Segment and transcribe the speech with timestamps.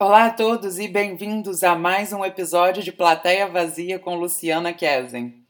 [0.00, 5.44] Olá a todos e bem-vindos a mais um episódio de Plateia Vazia com Luciana Kesen.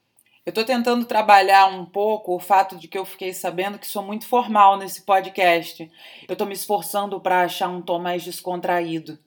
[0.46, 4.02] Eu estou tentando trabalhar um pouco o fato de que eu fiquei sabendo que sou
[4.02, 5.82] muito formal nesse podcast.
[6.26, 9.18] Eu estou me esforçando para achar um tom mais descontraído.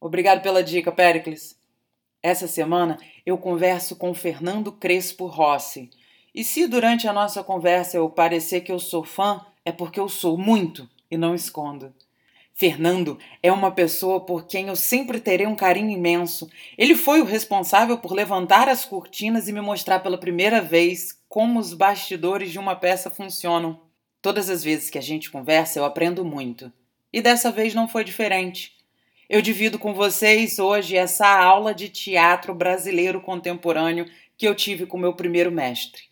[0.00, 1.58] Obrigado pela dica, Pericles.
[2.22, 5.90] Essa semana eu converso com Fernando Crespo Rossi.
[6.32, 10.08] E se durante a nossa conversa eu parecer que eu sou fã, é porque eu
[10.08, 11.92] sou muito e não escondo.
[12.58, 16.50] Fernando é uma pessoa por quem eu sempre terei um carinho imenso.
[16.76, 21.60] Ele foi o responsável por levantar as cortinas e me mostrar pela primeira vez como
[21.60, 23.80] os bastidores de uma peça funcionam.
[24.20, 26.72] Todas as vezes que a gente conversa, eu aprendo muito.
[27.12, 28.76] E dessa vez não foi diferente.
[29.30, 34.98] Eu divido com vocês hoje essa aula de teatro brasileiro contemporâneo que eu tive com
[34.98, 36.02] meu primeiro mestre.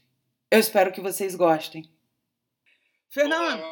[0.48, 1.90] Eu espero que vocês gostem.
[3.08, 3.64] Fernando.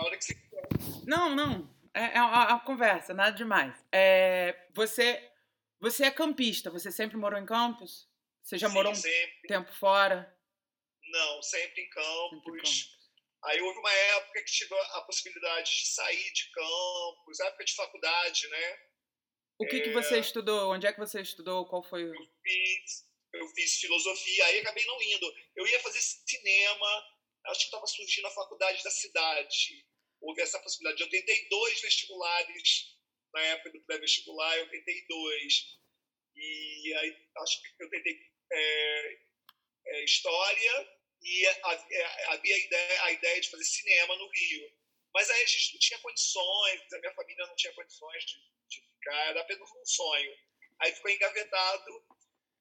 [1.07, 1.74] Não, não.
[1.95, 3.73] É, é uma, conversa, nada demais.
[3.93, 5.31] É, você,
[5.81, 8.09] você é campista, você sempre morou em Campos?
[8.43, 9.49] Você já Sim, morou um sempre.
[9.49, 10.37] tempo fora?
[11.07, 12.31] Não, sempre em Campos.
[12.31, 12.95] Sempre em Campos.
[13.45, 18.49] Aí houve uma época que tive a possibilidade de sair de Campos, época de faculdade,
[18.49, 18.79] né?
[19.59, 20.73] O que, que você estudou?
[20.73, 21.67] Onde é que você estudou?
[21.67, 22.15] Qual foi o.
[22.15, 25.33] Eu fiz, eu fiz filosofia, aí acabei não indo.
[25.55, 27.05] Eu ia fazer cinema,
[27.47, 29.87] acho que estava surgindo a faculdade da cidade.
[30.25, 31.03] Houve essa possibilidade.
[31.03, 32.97] Eu tentei dois vestibulares
[33.35, 35.79] na época do pré-vestibular, eu tentei dois.
[36.35, 38.19] E aí acho que eu tentei
[38.51, 39.19] é,
[39.87, 41.47] é, história e
[42.27, 44.73] havia a ideia, a ideia de fazer cinema no Rio.
[45.13, 48.37] Mas aí a gente não tinha condições, a minha família não tinha condições de,
[48.69, 50.35] de ficar, era apenas um sonho.
[50.81, 52.05] Aí ficou engavetado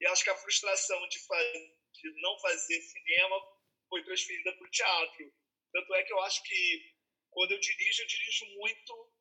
[0.02, 3.41] e acho que a frustração de, de não fazer cinema
[3.89, 5.34] foi transferida para o teatro.
[5.72, 6.93] Tanto é que eu acho que
[7.34, 9.12] quando eu dirijo, eu dirijo muito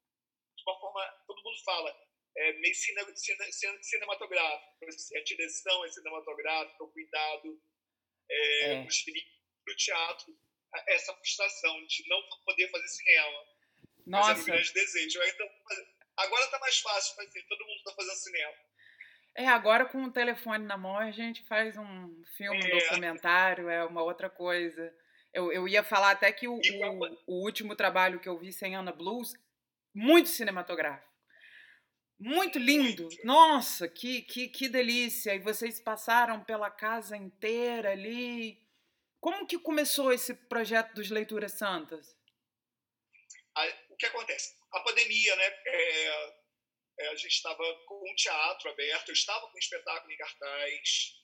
[0.57, 1.95] de uma forma, todo mundo fala,
[2.37, 4.87] é meio cine, cine, cinematográfico.
[5.17, 7.63] A direção é cinematográfica, o cuidado
[8.31, 8.85] é, é.
[8.85, 10.39] para o teatro,
[10.89, 13.47] essa frustração de não poder fazer cinema.
[14.07, 14.29] Nossa.
[14.29, 15.23] Mas era um grande desejo.
[15.23, 15.49] Então,
[16.17, 18.55] agora está mais fácil fazer, todo mundo está fazendo cinema.
[19.35, 22.81] É, agora com o telefone na mão a gente faz um filme, um é.
[22.81, 24.95] documentário, é uma outra coisa.
[25.33, 28.77] Eu, eu ia falar até que o, o, o último trabalho que eu vi sem
[28.77, 29.35] Ana Blues,
[29.95, 31.11] muito cinematográfico.
[32.19, 33.09] Muito lindo.
[33.25, 35.35] Nossa, que, que, que delícia.
[35.35, 38.63] E vocês passaram pela casa inteira ali.
[39.21, 42.17] Como que começou esse projeto dos Leituras Santas?
[43.91, 44.55] O que acontece?
[44.73, 45.45] A pandemia, né?
[45.67, 46.43] É,
[47.01, 51.15] é, a gente estava com um teatro aberto, eu estava com um espetáculo em cartaz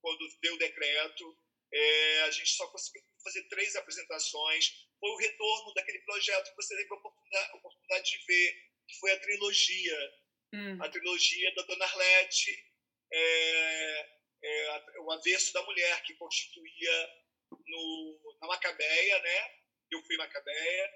[0.00, 1.38] quando deu o decreto.
[1.72, 4.86] É, a gente só conseguiu fazer três apresentações.
[4.98, 8.98] Foi o retorno daquele projeto que você teve a oportunidade, a oportunidade de ver, que
[8.98, 10.20] foi a trilogia.
[10.52, 10.82] Hum.
[10.82, 12.64] A trilogia da Dona Arlete,
[13.12, 14.08] é,
[14.42, 17.20] é, o avesso da mulher, que constituía
[17.66, 19.54] no, na Macabeia, né?
[19.90, 20.92] Eu fui Macabeia.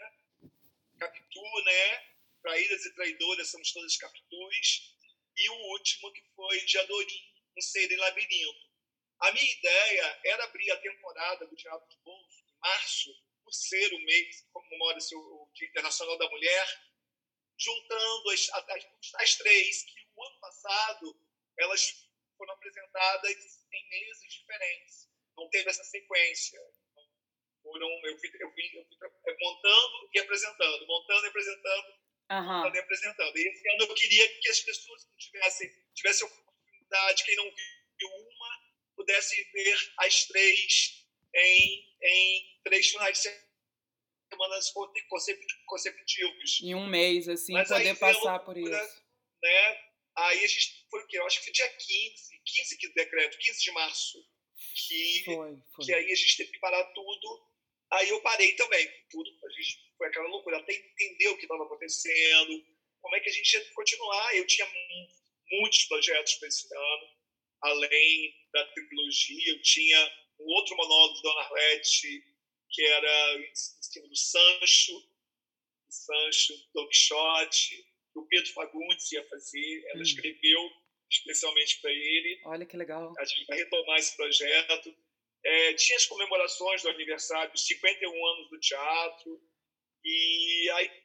[0.98, 2.14] Capitu, né?
[2.42, 4.94] Traídas e traidoras, somos todas Capitus.
[5.36, 8.63] E o último, que foi de Adorim, um ser em labirinto.
[9.24, 13.10] A minha ideia era abrir a temporada do Teatro de Bolso em março,
[13.42, 16.66] por ser o mês que comemora-se o Dia Internacional da Mulher,
[17.58, 21.20] juntando as, as, as, três, que o ano passado
[21.58, 25.08] elas foram apresentadas em meses diferentes.
[25.38, 26.60] Não teve essa sequência.
[27.62, 31.88] Foram, eu, fui, eu, fui, eu fui montando e apresentando, montando e apresentando,
[32.30, 32.42] uhum.
[32.42, 33.38] montando e apresentando.
[33.38, 37.50] E esse ano eu queria que as pessoas que tivessem, tivessem oportunidade, quem não
[37.98, 38.53] viu uma,
[39.04, 41.04] pudesse ver as três
[41.34, 44.58] em, em três finais de semana
[45.66, 46.60] consecutivos.
[46.62, 48.70] Em um mês, assim, Mas poder passar por isso.
[48.70, 49.78] Né?
[50.16, 51.18] Aí a gente foi o quê?
[51.18, 54.18] Eu acho que foi dia 15, 15 que decreto, 15 de março,
[54.74, 55.84] que, foi, foi.
[55.84, 57.46] que aí a gente teve que parar tudo.
[57.92, 59.30] Aí eu parei também, tudo.
[59.44, 62.64] A gente foi aquela loucura, até entender o que estava acontecendo,
[63.00, 64.36] como é que a gente ia continuar.
[64.36, 64.66] Eu tinha
[65.50, 67.13] muitos projetos para esse ano
[67.64, 72.24] além da trilogia, eu tinha um outro monólogo de Dona Arlete,
[72.70, 77.76] que era em cima do Sancho, o Sancho, Don Quixote,
[78.12, 80.02] que o Pedro Fagundes ia fazer, ela hum.
[80.02, 80.70] escreveu
[81.10, 82.40] especialmente para ele.
[82.46, 83.12] Olha que legal.
[83.18, 84.94] A gente vai retomar esse projeto.
[85.44, 89.40] É, tinha as comemorações do aniversário, 51 anos do teatro,
[90.02, 91.04] e aí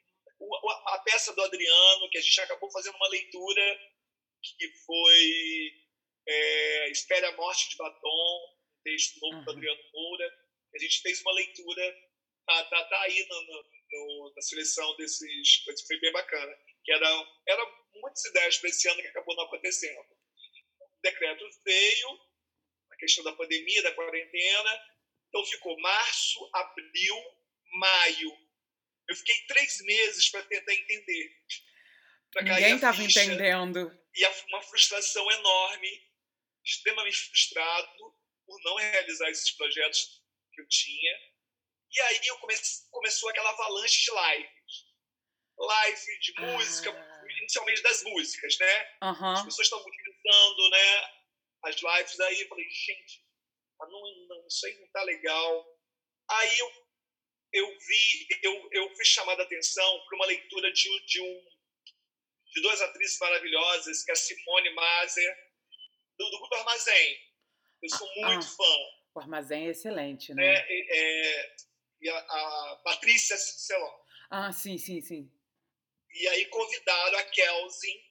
[0.86, 3.62] a peça do Adriano, que a gente acabou fazendo uma leitura
[4.42, 5.72] que foi
[6.26, 9.44] é, Espere a Morte de Batom, texto novo uhum.
[9.44, 10.32] do Adriano Moura.
[10.74, 11.96] A gente fez uma leitura,
[12.46, 17.66] tá, tá, tá aí no, no, na seleção desses, foi bem bacana, que era, era
[17.94, 20.00] muitas ideias para esse ano que acabou não acontecendo.
[20.00, 22.20] O decreto veio,
[22.92, 24.90] a questão da pandemia, da quarentena,
[25.28, 27.16] então ficou março, abril,
[27.72, 28.36] maio.
[29.08, 31.36] Eu fiquei três meses para tentar entender.
[32.36, 33.90] Ninguém estava entendendo.
[34.14, 36.09] E uma frustração enorme,
[36.64, 38.14] extremamente frustrado
[38.46, 40.22] por não realizar esses projetos
[40.52, 41.18] que eu tinha.
[41.92, 44.90] E aí eu comece, começou aquela avalanche de lives.
[45.58, 47.24] Live de música, ah.
[47.40, 48.98] inicialmente das músicas, né?
[49.02, 49.32] Uhum.
[49.32, 51.10] As pessoas estão utilizando né,
[51.64, 52.20] as lives.
[52.20, 53.24] Aí eu falei, gente,
[53.78, 55.78] não, não, isso aí não tá legal.
[56.30, 56.72] Aí eu,
[57.52, 61.44] eu vi, eu, eu fui chamada a atenção para uma leitura de, de, um,
[62.54, 65.49] de duas atrizes maravilhosas, que é a Simone Mazer,
[66.20, 67.18] do, do Grupo Armazém.
[67.82, 68.76] Eu sou muito ah, fã.
[69.14, 70.44] O Armazém é excelente, né?
[70.44, 71.56] É, é,
[72.02, 74.04] e a, a Patrícia Celon.
[74.30, 75.32] Ah, sim, sim, sim.
[76.12, 78.04] E aí convidaram a Kelsen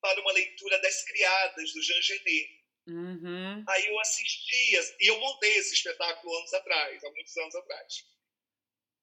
[0.00, 2.60] para uma leitura das criadas do Jean Genet.
[2.88, 3.64] Uhum.
[3.68, 8.06] Aí eu assistia, e eu montei esse espetáculo anos atrás, há muitos anos atrás.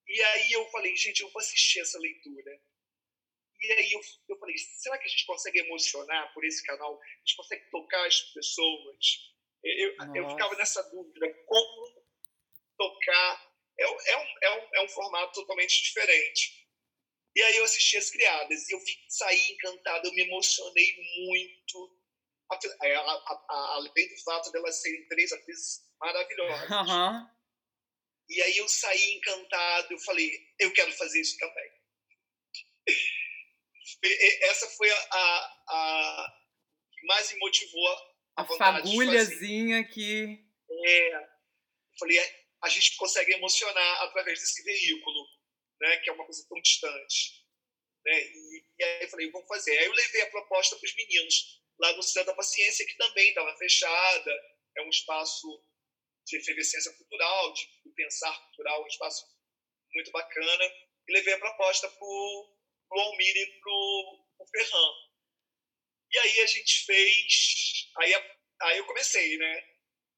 [0.07, 2.59] E aí eu falei, gente, eu vou assistir essa leitura.
[3.59, 6.99] E aí eu, eu falei, será que a gente consegue emocionar por esse canal?
[6.99, 8.97] A gente consegue tocar as pessoas?
[9.63, 12.05] Eu, eu ficava nessa dúvida, como
[12.77, 13.47] tocar?
[13.79, 16.67] É, é, um, é, um, é um formato totalmente diferente.
[17.35, 21.97] E aí eu assisti As Criadas e eu saí encantado, eu me emocionei muito
[22.81, 26.69] é, a, a, a, além do fato delas serem três atrizes maravilhosas.
[26.69, 27.27] Uhum.
[28.29, 31.71] E aí eu saí encantado, eu falei, eu quero fazer isso também.
[34.03, 36.33] Essa foi a, a,
[36.93, 37.87] que mais me motivou
[38.35, 40.39] a, a fagulhazinha que.
[40.69, 42.19] É, eu falei,
[42.61, 45.27] a gente consegue emocionar através desse veículo,
[45.81, 47.43] né, que é uma coisa tão distante.
[48.05, 48.21] Né?
[48.21, 49.77] E, e aí eu falei, vamos fazer.
[49.77, 53.29] Aí eu levei a proposta para os meninos lá no Centro da Paciência, que também
[53.29, 54.31] estava fechada,
[54.77, 55.63] é um espaço
[56.25, 59.25] de efervescência cultural, de pensar cultural, um espaço
[59.93, 60.63] muito bacana,
[61.07, 62.07] e levei a proposta para
[62.91, 64.91] o Almir e para o Ferran.
[66.11, 68.13] E aí a gente fez, aí,
[68.61, 69.63] aí eu comecei, né?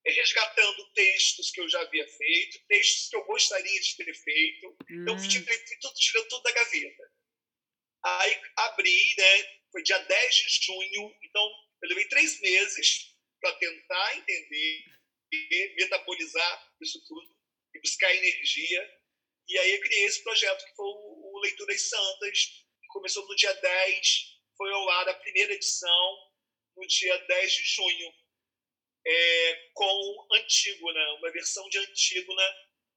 [0.06, 4.77] Resgatando textos que eu já havia feito, textos que eu gostaria de ter feito.
[4.89, 5.18] Então, hum.
[5.18, 7.12] Então, fui tudo, tirando tudo da gaveta.
[8.04, 9.60] Aí abri, né?
[9.72, 11.44] Foi dia 10 de junho, então
[11.81, 14.86] eu levei três meses para tentar entender,
[15.75, 17.36] metabolizar isso tudo
[17.75, 19.00] e buscar energia.
[19.48, 21.08] E aí eu criei esse projeto que foi o
[21.39, 22.39] Leituras Santas,
[22.81, 26.18] que começou no dia 10, foi ao ar a primeira edição
[26.75, 28.13] no dia 10 de junho,
[29.06, 32.44] é, com Antígona, uma versão de Antígona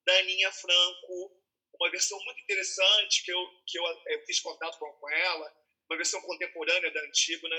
[0.04, 1.42] da Aninha Franco,
[1.74, 5.56] uma versão muito interessante que eu, que eu, eu fiz contato com, com ela,
[5.88, 7.56] uma versão contemporânea da Antígona,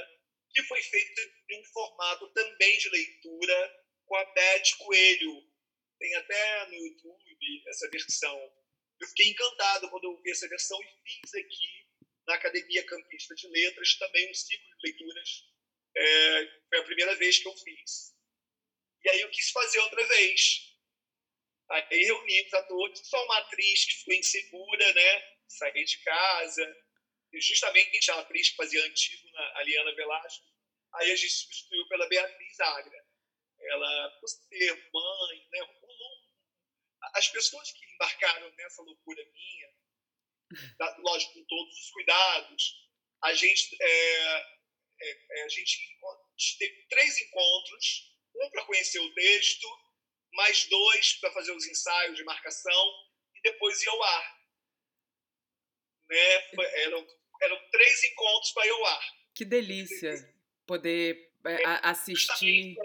[0.52, 5.44] que foi feita em um formato também de leitura com a Beth Coelho.
[6.00, 8.54] Tem até no YouTube essa versão.
[9.04, 11.86] Eu fiquei encantado quando eu vi essa versão e fiz aqui
[12.26, 15.44] na Academia Campista de Letras também um ciclo de leituras.
[15.94, 18.16] É, foi a primeira vez que eu fiz.
[19.04, 20.74] E aí eu quis fazer outra vez.
[21.70, 25.36] Aí reunimos a todos, só uma atriz que ficou insegura, né?
[25.50, 26.78] Sair de casa,
[27.34, 30.46] justamente a atriz que fazia Antígona, a Liana Velasco,
[30.94, 33.06] aí a gente substituiu pela Beatriz Agra.
[33.60, 35.62] Ela, por ser mãe, né,
[37.14, 39.74] as pessoas que embarcaram nessa loucura minha,
[41.00, 42.90] lógico, com todos os cuidados,
[43.24, 44.38] a gente, é,
[45.02, 45.98] é, é a gente
[46.58, 49.68] teve três encontros, um para conhecer o texto,
[50.34, 52.92] mais dois para fazer os ensaios de marcação
[53.36, 54.44] e depois ir ao ar.
[56.10, 56.52] Né?
[56.84, 57.08] Eram
[57.44, 59.04] eram três encontros para ir ao ar.
[59.36, 60.14] Que delícia
[60.66, 62.76] poder é, assistir.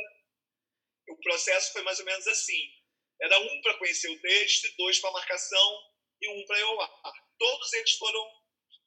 [1.08, 2.77] O processo foi mais ou menos assim.
[3.20, 5.82] Era um para conhecer o texto, dois para marcação
[6.20, 7.12] e um para ir ao ar.
[7.38, 8.38] Todos eles foram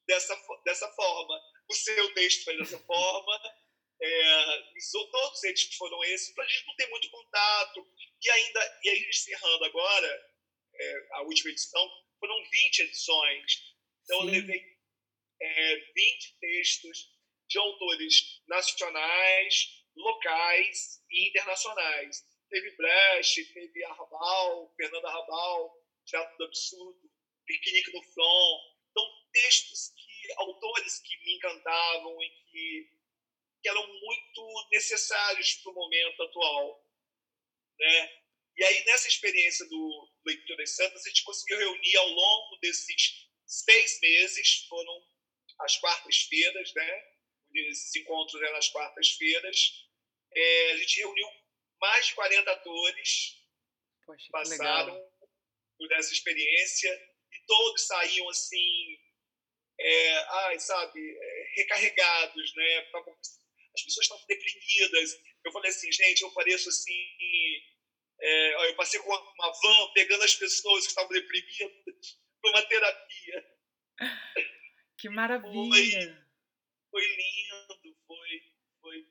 [0.08, 0.36] dessa,
[0.66, 1.42] dessa forma.
[1.70, 3.42] O seu texto foi dessa forma,
[4.02, 4.64] é,
[5.12, 7.88] todos eles foram esses, para a gente não ter muito contato.
[8.22, 10.32] E ainda, e aí encerrando agora,
[10.76, 13.54] é, a última edição, foram 20 edições.
[14.04, 14.28] Então Sim.
[14.28, 14.62] eu levei
[15.42, 17.12] é, 20 textos
[17.50, 22.24] de autores nacionais, locais e internacionais.
[22.52, 25.74] Teve Brecht, teve Arrabal, Fernanda Arrabal,
[26.06, 27.12] Teatro do Absurdo,
[27.46, 28.62] Piquenique no Front.
[28.92, 32.90] Então, textos que, autores que me encantavam e que,
[33.64, 36.86] que eram muito necessários para o momento atual.
[37.80, 38.22] Né?
[38.58, 43.98] E aí, nessa experiência do Leituras Santas, a gente conseguiu reunir ao longo desses seis
[44.02, 45.08] meses, foram
[45.62, 47.04] às quartas-feiras, né?
[47.54, 49.88] esses encontros eram nas quartas-feiras.
[50.34, 51.41] É, a gente reuniu
[51.82, 53.36] mais de 40 atores,
[54.06, 55.12] Poxa, passaram
[55.78, 56.94] por essa experiência
[57.32, 59.00] e todos saíam assim,
[59.80, 62.78] é, ai, sabe, é, recarregados, né?
[63.74, 65.20] As pessoas estavam deprimidas.
[65.44, 67.16] Eu falei assim, gente, eu pareço assim.
[68.20, 73.58] É, eu passei com uma van pegando as pessoas que estavam deprimidas para uma terapia.
[75.02, 76.28] Que maravilha!
[76.92, 78.44] Foi, foi lindo, foi,
[78.80, 79.11] foi.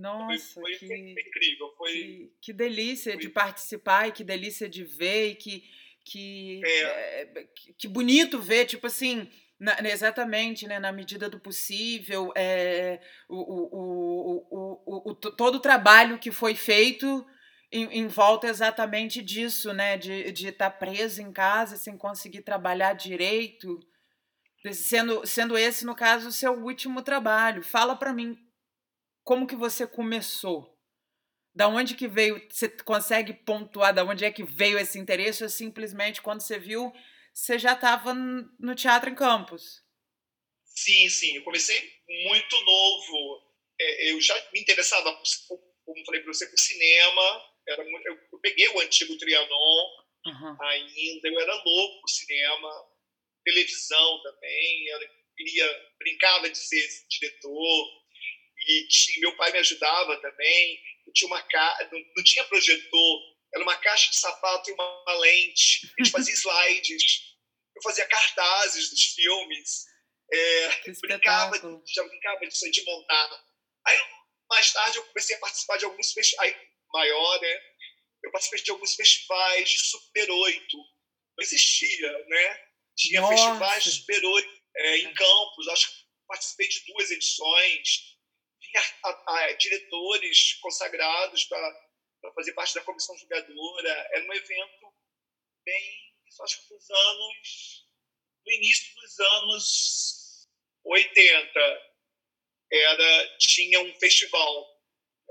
[0.00, 1.74] Nossa, foi, que, foi incrível.
[1.76, 5.64] Foi, que, que delícia de participar e que delícia de ver e que,
[6.04, 7.22] que, É.
[7.22, 9.28] é, que, que bonito ver, tipo assim,
[9.58, 15.36] na- exatamente, né, na medida do possível, é, o, o, o, o, o, o- to-
[15.36, 17.26] todo o trabalho que foi feito
[17.70, 22.94] em, em volta exatamente disso, né, de de estar preso em casa sem conseguir trabalhar
[22.94, 23.78] direito,
[24.72, 27.62] sendo, sendo esse, no caso, o seu último trabalho.
[27.62, 28.36] Fala para mim,
[29.24, 30.76] como que você começou?
[31.54, 32.40] Da onde que veio?
[32.50, 36.92] Você consegue pontuar da onde é que veio esse interesse ou simplesmente quando você viu,
[37.34, 39.82] você já estava no teatro em Campos?
[40.64, 41.36] Sim, sim.
[41.36, 43.42] Eu comecei muito novo.
[43.80, 45.12] É, eu já me interessava,
[45.48, 47.44] por- como falei para você, por cinema.
[47.66, 49.86] Era muito, eu, eu peguei o antigo Trianon
[50.26, 50.56] Uhum.
[50.62, 51.28] ainda.
[51.28, 52.70] Eu era louco por cinema,
[53.44, 54.86] televisão também.
[54.88, 55.00] Eu
[55.36, 57.99] queria, brincava de ser diretor.
[58.66, 60.80] E tinha, meu pai me ajudava também.
[61.06, 61.88] Eu tinha uma ca...
[61.92, 63.20] não, não tinha projetor,
[63.54, 65.92] era uma caixa de sapato e uma lente.
[65.98, 67.02] A gente fazia slides.
[67.74, 69.84] Eu fazia cartazes dos filmes.
[70.32, 73.44] É, brincava, já brincava disso de montar.
[73.86, 73.98] Aí,
[74.48, 76.56] mais tarde, eu comecei a participar de alguns festivais,
[76.92, 77.60] maior, né?
[78.22, 80.76] Eu participei de alguns festivais de Super 8.
[80.76, 82.64] Não existia, né?
[82.96, 83.34] Tinha Nossa.
[83.34, 88.19] festivais de Super 8 é, em Campos, acho que participei de duas edições.
[89.04, 94.08] A- diretores consagrados para fazer parte da comissão julgadora.
[94.12, 94.94] Era um evento
[95.64, 97.86] bem, isso acho que nos anos,
[98.46, 100.48] no início dos anos
[100.84, 101.60] 80,
[102.72, 104.80] era, tinha um festival.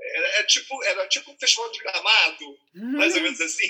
[0.01, 2.59] Era, era tipo, era tipo um festival de gramado,
[2.97, 3.69] mais ou menos assim.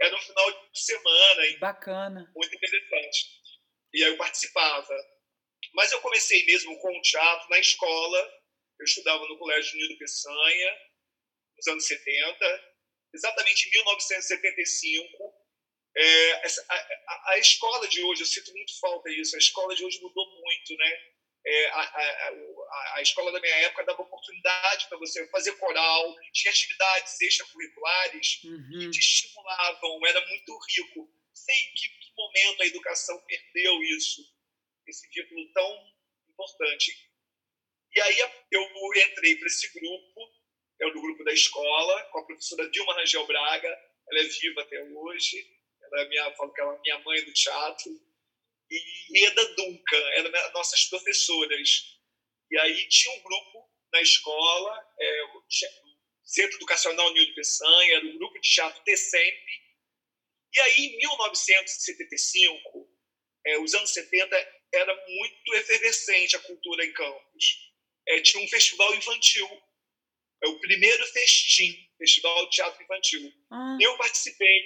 [0.00, 2.32] Era no final de semana, Bacana.
[2.34, 3.26] muito interessante.
[3.94, 4.94] E aí eu participava.
[5.74, 8.41] Mas eu comecei mesmo com o teatro na escola.
[8.78, 10.76] Eu estudava no Colégio Nildo Peçanha,
[11.56, 12.72] nos anos 70,
[13.14, 15.32] exatamente em 1975.
[15.94, 19.84] É, a, a- a escola de hoje, eu sinto muito falta disso, a escola de
[19.84, 20.98] hoje mudou muito, né?
[21.44, 27.20] É, a- a escola da minha época dava oportunidade para você fazer coral, tinha atividades
[27.20, 28.70] extracurriculares Uhum.
[28.70, 31.12] que te estimulavam, era muito rico.
[31.34, 34.22] Sei que, que momento a educação perdeu isso,
[34.86, 35.92] esse vínculo tão
[36.30, 37.11] importante.
[37.94, 38.18] E aí
[38.50, 38.62] eu
[38.96, 40.20] entrei para esse grupo,
[40.80, 43.68] é o do grupo da escola, com a professora Dilma Rangel Braga,
[44.10, 45.46] ela é viva até hoje,
[45.82, 47.92] ela é minha, falo que ela é minha mãe do teatro,
[48.70, 51.98] e Eda Duncan, eram nossas professoras.
[52.50, 55.44] E aí tinha um grupo na escola, é, o
[56.24, 59.46] Centro Educacional Nildo Peçanha, era o grupo de teatro TESEMP.
[60.54, 62.90] E aí, em 1975,
[63.46, 67.71] é, os anos 70, era muito efervescente a cultura em Campos.
[68.08, 69.48] É, tinha um festival infantil,
[70.42, 73.32] é o primeiro festim, Festival de Teatro Infantil.
[73.50, 74.64] Ah, Eu participei,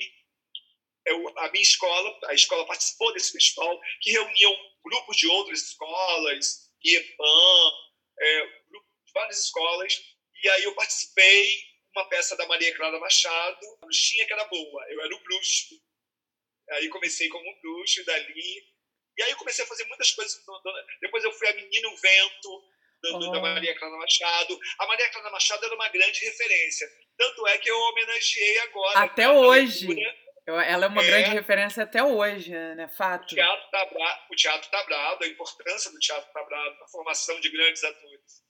[1.07, 6.71] eu, a minha escola, a escola participou desse festival, que reuniam grupos de outras escolas,
[6.83, 7.73] IEPAM,
[8.19, 10.03] é, grupos de várias escolas,
[10.43, 14.87] e aí eu participei uma peça da Maria Clara Machado, a Bruxinha que era boa,
[14.91, 15.81] eu era o bruxo.
[16.71, 18.77] Aí comecei como bruxo, e dali...
[19.19, 20.45] E aí eu comecei a fazer muitas coisas.
[21.01, 22.65] Depois eu fui a Menina e o Vento,
[23.03, 23.41] do- do- da.
[23.41, 24.59] Maria Clara Machado.
[24.79, 26.89] A Maria Clara Machado era uma grande referência.
[27.17, 28.99] Tanto é que eu homenageei agora.
[29.01, 29.87] Até hoje.
[29.87, 31.07] leitura, ela é uma É.
[31.07, 32.87] grande referência até hoje, né?
[32.87, 33.27] O Fato.
[33.35, 38.45] teatro Tabrado, o teatro Tabrado, a importância do teatro Tabrado na formação de grandes atores.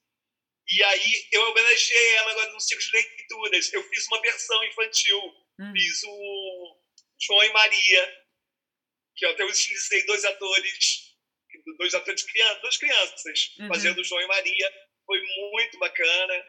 [0.69, 3.73] E aí eu homenageei ela agora no ciclo de leituras.
[3.73, 5.21] Eu fiz uma versão infantil.
[5.61, 5.73] Hum.
[5.73, 6.77] Fiz o
[7.21, 8.15] João e Maria,
[9.17, 11.06] que eu até utilizei dois atores,
[11.79, 13.69] dois atores crianças, duas crianças, Uhum.
[13.69, 14.73] fazendo João e Maria.
[15.05, 15.21] Foi
[15.53, 16.47] muito bacana.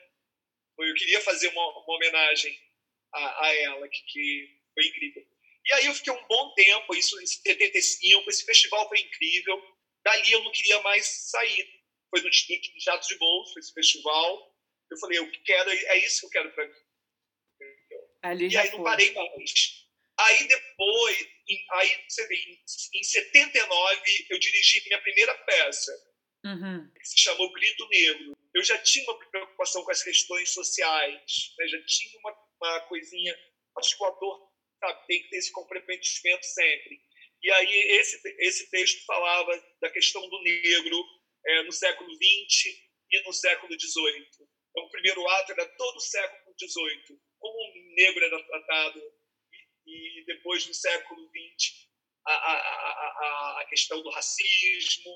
[0.79, 2.57] Eu queria fazer uma, uma homenagem
[3.13, 5.25] a, a ela, que, que foi incrível.
[5.65, 9.61] E aí eu fiquei um bom tempo, isso em 75, esse festival foi incrível.
[10.03, 11.67] Dali eu não queria mais sair.
[12.09, 14.55] Foi no, no Teatro de Bolso, esse festival.
[14.89, 16.73] Eu falei, eu quero, é isso que eu quero para mim.
[18.23, 18.83] Ali E aí não foi.
[18.85, 19.86] parei mais.
[20.19, 25.91] Aí depois, em, aí você vê, em, em 79 eu dirigi minha primeira peça.
[26.43, 26.91] uhum.
[26.93, 28.37] que se chamou Grito Negro.
[28.53, 31.67] Eu já tinha uma preocupação com as questões sociais, né?
[31.67, 33.37] já tinha uma, uma coisinha.
[33.77, 37.01] Acho que o ator sabe, tem que ter esse comprometimento sempre.
[37.41, 41.05] E aí esse, esse texto falava da questão do negro
[41.45, 42.65] é, no século XX
[43.11, 44.27] e no século XVIII.
[44.69, 49.01] Então, o primeiro ato era todo o século XVIII, como o negro era tratado,
[49.87, 51.87] e, depois no século XX
[52.25, 55.11] a, a, a, a questão do racismo,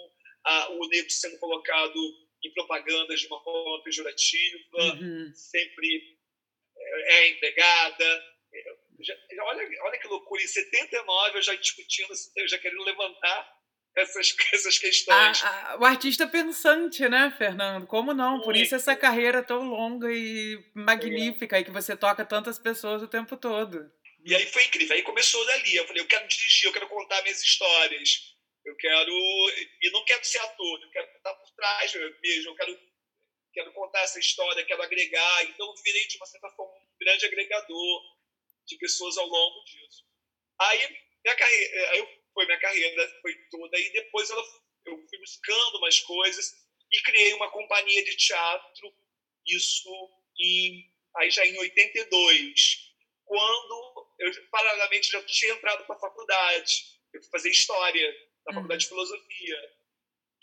[0.46, 2.00] a, o negro sendo colocado
[2.44, 5.32] em propagandas de uma forma pejorativa, uhum.
[5.36, 6.18] sempre
[6.78, 8.24] é, é empregada.
[9.02, 13.62] Já, olha, olha que loucura, em 79 eu já discutindo, eu já querendo levantar
[13.96, 15.44] essas, essas questões.
[15.44, 17.88] A, a, o artista pensante, né, Fernando?
[17.88, 18.32] Como não?
[18.32, 18.46] Muito.
[18.46, 21.62] Por isso essa carreira tão longa e magnífica é.
[21.62, 23.92] e que você toca tantas pessoas o tempo todo.
[24.24, 24.96] E aí foi incrível.
[24.96, 25.76] Aí começou dali.
[25.76, 28.36] Eu falei, eu quero dirigir, eu quero contar minhas histórias.
[28.64, 29.12] Eu quero.
[29.82, 32.52] E não quero ser ator, eu quero estar por trás mesmo.
[32.52, 32.80] Eu quero,
[33.54, 35.44] quero contar essa história, quero agregar.
[35.46, 38.02] Então eu virei, de uma certa forma, um grande agregador
[38.68, 40.06] de pessoas ao longo disso.
[40.60, 43.80] Aí, minha carreira, aí foi minha carreira, foi toda.
[43.80, 44.44] E depois ela,
[44.86, 46.54] eu fui buscando umas coisas
[46.92, 48.94] e criei uma companhia de teatro,
[49.46, 49.90] isso
[50.40, 52.92] em, aí já em 82,
[53.26, 53.91] quando
[54.22, 57.00] eu paralelamente já tinha entrado para a faculdade.
[57.14, 58.12] Eu fui fazer história
[58.46, 58.56] na uhum.
[58.56, 59.74] faculdade de filosofia.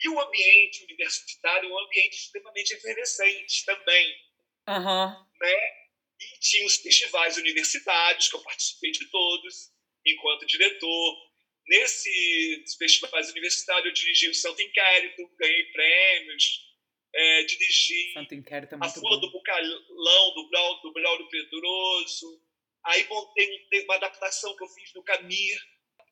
[0.02, 4.16] E o ambiente universitário é um ambiente extremamente efervescente também.
[4.68, 5.26] Uhum.
[5.40, 5.88] Né?
[6.20, 9.72] E tinha os festivais universitários, que eu participei de todos,
[10.04, 11.28] enquanto diretor.
[11.66, 16.68] Nesses festivais universitários, eu dirigi o Santo Inquérito, ganhei prêmios,
[17.14, 18.20] é, dirigi é
[18.80, 22.47] a Fula do Bucalão, do Braulio, do Braulio Pedroso.
[22.84, 25.58] Aí montei uma adaptação que eu fiz do Camir,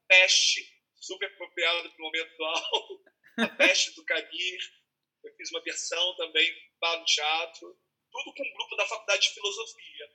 [0.08, 0.64] Peste,
[1.00, 3.04] super apropriado para o momento atual,
[3.38, 4.60] a Peste do Camir.
[5.24, 7.76] Eu fiz uma versão também para o teatro
[8.16, 10.10] tudo com um grupo da Faculdade de Filosofia.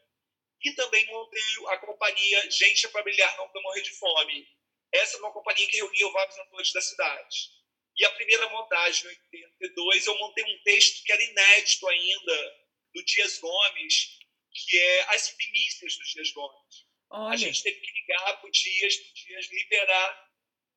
[0.63, 4.47] E também montei a companhia Gente é para Brilhar, Não para Morrer de Fome.
[4.91, 7.49] Essa é uma companhia que reunia vários atores da cidade.
[7.97, 12.61] E a primeira montagem, em 82, eu montei um texto que era inédito ainda,
[12.93, 14.19] do Dias Gomes,
[14.53, 16.85] que é As Primícias do Dias Gomes.
[17.09, 17.33] Olha.
[17.33, 20.31] A gente teve que ligar para o Dias, para o Dias liberar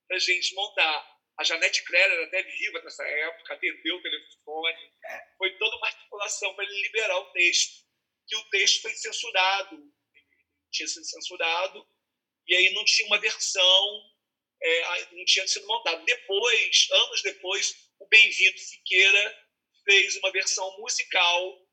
[0.07, 1.15] para a gente montar.
[1.39, 4.93] A Janete Clare era até viva nessa época, atendeu o telefone.
[5.37, 7.85] Foi toda uma articulação para ele liberar o texto.
[8.27, 9.93] Que o texto foi censurado,
[10.71, 11.87] tinha sido censurado,
[12.47, 14.03] e aí não tinha uma versão,
[14.63, 16.05] é, não tinha sido montado.
[16.05, 19.45] Depois, anos depois, o Bem-vindo Siqueira
[19.85, 21.64] fez uma versão musical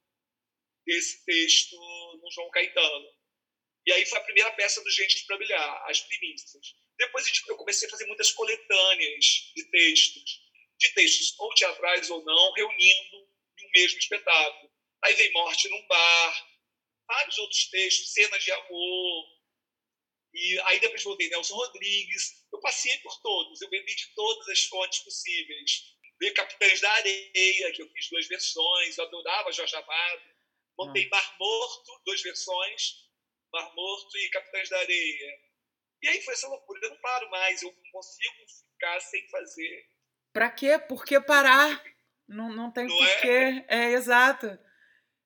[0.85, 1.75] desse texto
[2.21, 3.07] no João Caetano.
[3.85, 6.75] E aí foi a primeira peça do Gente para Brilhar, As Primícias.
[6.97, 10.41] Depois eu comecei a fazer muitas coletâneas de textos,
[10.77, 13.27] de textos ou teatrais ou não, reunindo
[13.59, 14.71] em um mesmo espetáculo.
[15.03, 16.47] Aí vem Morte num Bar,
[17.07, 19.25] vários outros textos, cenas de amor.
[20.33, 22.45] E aí depois voltei Nelson Rodrigues.
[22.53, 25.95] Eu passei por todos, eu bebi de todas as fontes possíveis.
[26.19, 30.30] Veio Capitães da Areia, que eu fiz duas versões, eu adorava Jorge Amado.
[30.85, 33.09] Montei Mar Morto, duas versões,
[33.53, 35.39] Mar Morto e Capitães da Areia.
[36.01, 36.79] E aí foi essa loucura.
[36.83, 38.35] Eu não paro mais, eu consigo
[38.71, 39.85] ficar sem fazer.
[40.33, 40.79] Pra quê?
[40.79, 41.83] Por que parar?
[42.27, 43.63] Não, não tem não porquê.
[43.67, 43.89] É?
[43.89, 44.57] é exato.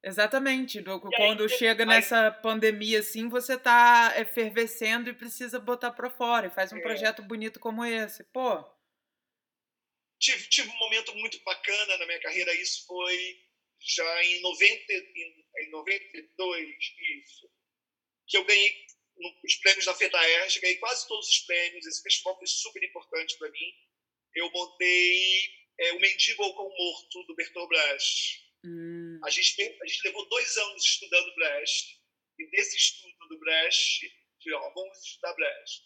[0.04, 0.84] Exatamente.
[1.16, 6.48] Quando aí, chega aí, nessa pandemia assim, você tá efervescendo e precisa botar para fora.
[6.48, 6.82] E faz um é.
[6.82, 8.24] projeto bonito como esse.
[8.26, 8.64] Pô.
[10.20, 12.54] Tive, tive um momento muito bacana na minha carreira.
[12.56, 13.45] Isso foi
[13.86, 16.76] já em, 90, em, em 92,
[17.24, 17.52] isso.
[18.28, 18.86] Que eu ganhei
[19.44, 21.86] nos prêmios da FETAERJ, ganhei quase todos os prêmios.
[21.86, 23.74] Esse festival foi super importante para mim.
[24.34, 28.44] Eu montei é, O Mendigo ou Com Morto, do Bertolt Brecht.
[28.66, 29.20] Hum.
[29.24, 32.02] A, gente, a gente levou dois anos estudando Brecht.
[32.40, 35.84] E desse estudo do Brecht, de, ó, vamos estudar Brecht.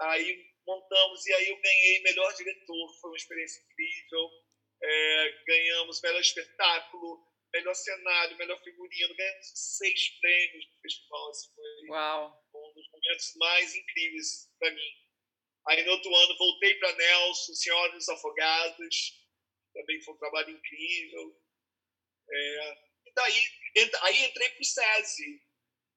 [0.00, 3.00] Aí montamos, e aí eu ganhei melhor diretor.
[3.00, 4.30] Foi uma experiência incrível.
[4.84, 11.30] É, ganhamos melhor espetáculo, melhor cenário, melhor figurino, ganhamos seis prêmios no festival.
[11.30, 12.48] Assim, foi Uau.
[12.54, 15.02] um dos momentos mais incríveis para mim.
[15.68, 19.22] Aí no outro ano voltei para Nelson, Senhora dos Afogados,
[19.72, 21.40] também foi um trabalho incrível.
[22.30, 22.72] É,
[23.06, 23.44] e daí
[24.02, 25.42] aí entrei para o SESI,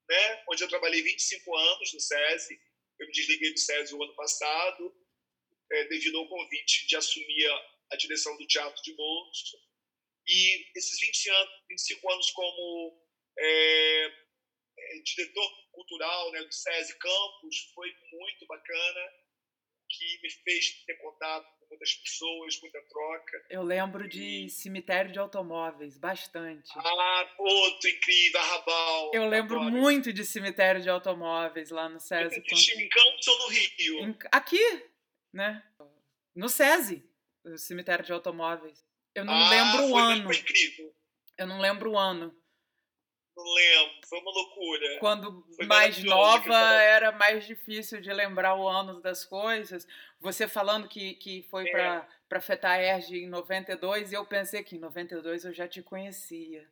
[0.09, 2.59] né, onde eu trabalhei 25 anos no SESI.
[2.99, 4.95] Eu me desliguei do SESI o ano passado,
[5.71, 9.59] é, devido ao convite de assumir a, a direção do Teatro de Monstro.
[10.27, 13.05] E esses 20 anos, 25 anos como
[13.37, 19.11] é, é, diretor cultural né, do SESI Campus foi muito bacana,
[19.87, 23.45] que me fez ter contato com muitas pessoas, muita troca.
[23.49, 26.71] Eu lembro de cemitério de automóveis, bastante.
[26.75, 29.11] Ah, outro incrível, Arrabal.
[29.13, 32.43] Eu lembro muito de cemitério de automóveis lá no SESI.
[32.47, 34.17] Existe em Campos ou no Rio?
[34.31, 34.89] Aqui,
[35.31, 35.63] né?
[36.35, 37.03] No SESI,
[37.45, 38.83] o cemitério de automóveis.
[39.13, 40.23] Eu não ah, lembro o ano.
[40.23, 40.93] Foi incrível.
[41.37, 42.35] Eu não lembro o ano.
[43.35, 44.99] Não lembro, foi uma loucura.
[44.99, 49.85] Quando foi mais nova era mais difícil de lembrar o ano das coisas.
[50.21, 52.05] Você falando que, que foi é.
[52.29, 56.65] para FETAERG em 92, e eu pensei que em 92 eu já te conhecia.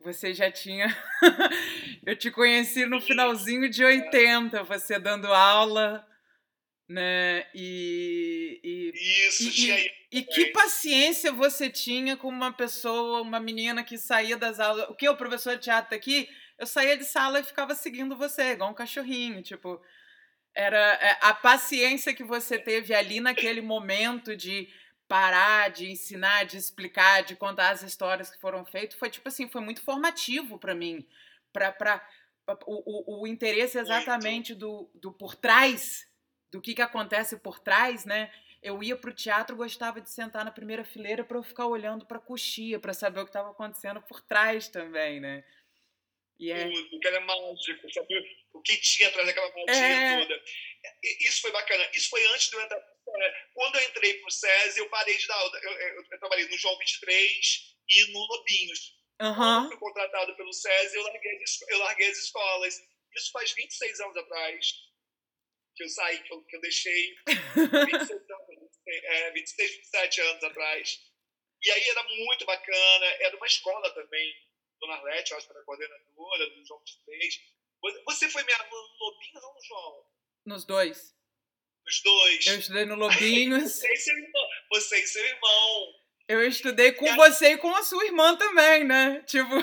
[0.00, 0.86] Você já tinha.
[2.06, 6.06] eu te conheci no finalzinho de 80, você dando aula
[6.88, 7.46] né?
[7.54, 13.84] E, e isso, e, e, e, que paciência você tinha com uma pessoa, uma menina
[13.84, 14.88] que saía das aulas.
[14.88, 18.52] O que o professor de teatro aqui, eu saía de sala e ficava seguindo você,
[18.52, 19.80] igual um cachorrinho, tipo,
[20.54, 24.68] era é, a paciência que você teve ali naquele momento de
[25.06, 29.48] parar, de ensinar, de explicar, de contar as histórias que foram feitas, foi tipo assim,
[29.48, 31.06] foi muito formativo para mim,
[31.52, 32.02] para
[32.66, 36.08] o, o, o interesse exatamente do, do por trás
[36.50, 38.32] do que, que acontece por trás, né?
[38.62, 42.06] Eu ia para o teatro, gostava de sentar na primeira fileira para eu ficar olhando
[42.06, 45.44] para a coxia, para saber o que estava acontecendo por trás também, né?
[46.40, 46.66] E é...
[46.66, 50.20] O que era mágico, saber o que tinha atrás daquela magia é...
[50.20, 50.42] toda.
[51.20, 51.88] Isso foi bacana.
[51.92, 52.80] Isso foi antes de eu entrar
[53.54, 55.60] Quando eu entrei para o SESI, eu parei de dar aula.
[55.62, 58.96] Eu, eu, eu, trabalhei no João 23 e no Lobinhos.
[59.20, 59.34] Uhum.
[59.34, 62.80] Quando eu fui contratado pelo SESI, eu larguei, eu larguei as escolas.
[63.16, 64.87] Isso faz 26 anos atrás
[65.78, 67.16] que eu saí, que eu, que eu deixei
[67.54, 68.22] 26,
[68.86, 71.00] é, 26, 27 anos atrás.
[71.62, 74.34] E aí era muito bacana, era uma escola também,
[74.80, 77.40] Dona Arlete, eu acho que era coordenadora do João 23.
[78.06, 80.06] Você foi minha, no Lobinhos ou no João?
[80.46, 81.14] Nos dois.
[81.86, 82.46] Nos dois.
[82.46, 83.72] Eu estudei no Lobinhos.
[83.78, 85.94] você, e seu irmão, você e seu irmão.
[86.26, 89.22] Eu estudei com e você e com a sua irmã também, né?
[89.22, 89.54] Tipo.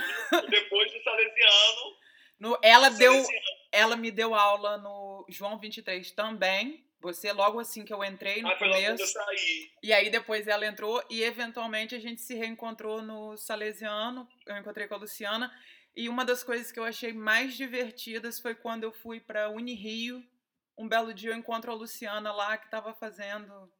[0.49, 2.05] Depois do Salesiano.
[2.37, 3.13] No, ela deu.
[3.13, 6.85] Salesiano ela me deu aula no João 23 também.
[7.01, 9.03] Você, logo assim que eu entrei no ah, começo.
[9.03, 9.71] Eu saí.
[9.83, 14.27] E aí depois ela entrou e eventualmente a gente se reencontrou no Salesiano.
[14.47, 15.53] Eu encontrei com a Luciana.
[15.95, 20.25] E uma das coisas que eu achei mais divertidas foi quando eu fui para Unirio.
[20.77, 23.71] Um belo dia eu encontro a Luciana lá que estava fazendo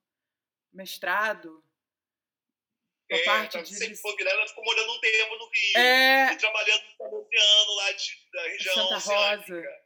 [0.71, 1.63] mestrado
[3.09, 3.75] é, parte tá de...
[3.75, 5.77] sempre foi ela ficou morando um tempo no Rio.
[5.77, 6.33] É...
[6.33, 9.84] E trabalhando no Salesiano lá de, da região Santa Rosa.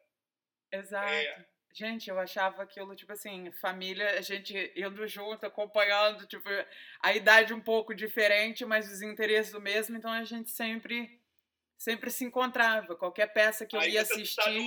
[0.71, 1.11] Exato.
[1.11, 1.45] É.
[1.71, 6.49] Gente, eu achava aquilo, tipo assim, família, a gente indo junto, acompanhando, tipo,
[7.01, 11.19] a idade um pouco diferente, mas os interesses o mesmo, então a gente sempre
[11.77, 12.95] sempre se encontrava.
[12.95, 14.59] Qualquer peça que eu Aí ia assistir.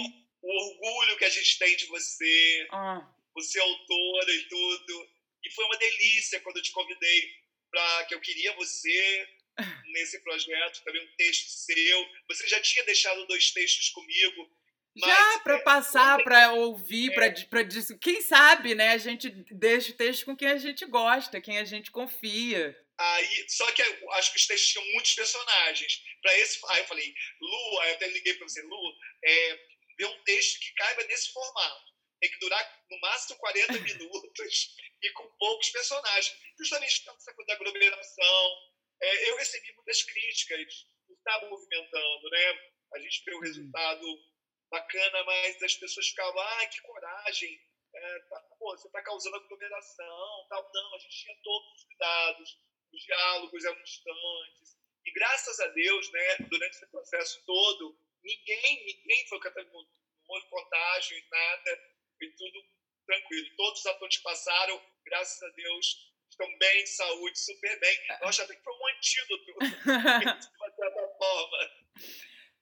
[0.43, 3.07] o orgulho que a gente tem de você, ah.
[3.35, 5.09] você é autora e tudo.
[5.45, 7.31] E foi uma delícia quando eu te convidei
[7.71, 9.29] para que eu queria você
[9.93, 12.09] nesse projeto, também um texto seu.
[12.29, 14.51] Você já tinha deixado dois textos comigo
[14.97, 17.15] já, para é, passar, para ouvir, é.
[17.49, 17.99] para dizer.
[17.99, 18.91] Quem sabe, né?
[18.91, 22.77] A gente deixa o texto com quem a gente gosta, quem a gente confia.
[22.99, 26.03] Aí, só que eu acho que os textos tinham muitos personagens.
[26.21, 29.59] Para esse, aí eu falei, Lu, aí eu até liguei para você, Lu, é,
[29.99, 31.93] ver um texto que caiba nesse formato.
[32.21, 36.37] Tem que durar no máximo 40 minutos e com poucos personagens.
[36.59, 38.73] Justamente essa coisa da aglomeração.
[39.01, 42.73] É, eu recebi muitas críticas por estar movimentando, né?
[42.95, 43.43] A gente vê o uhum.
[43.43, 44.32] resultado
[44.73, 47.61] bacana, mas as pessoas ficavam, ah, que coragem,
[47.95, 50.71] é, tá, pô, você está causando aglomeração, tal.
[50.73, 52.59] Não, a gente tinha todos os cuidados,
[52.93, 54.77] os diálogos eram distantes.
[55.05, 59.87] E graças a Deus, né, durante esse processo todo, ninguém, ninguém foi não
[60.29, 62.65] houve contágio e nada, foi tudo
[63.05, 63.57] tranquilo.
[63.57, 67.99] Todos os atores passaram, graças a Deus, estão bem, de saúde, super bem.
[68.23, 69.45] Eu acho até que foi um antídoto,
[70.39, 71.59] de certa forma.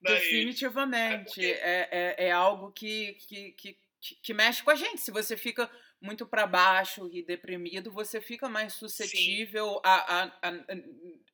[0.01, 1.45] Definitivamente.
[1.45, 3.79] É, é, é, algo que, que, que,
[4.23, 5.01] que mexe com a gente.
[5.01, 10.53] Se você fica muito para baixo e deprimido, você fica mais suscetível a, a, a,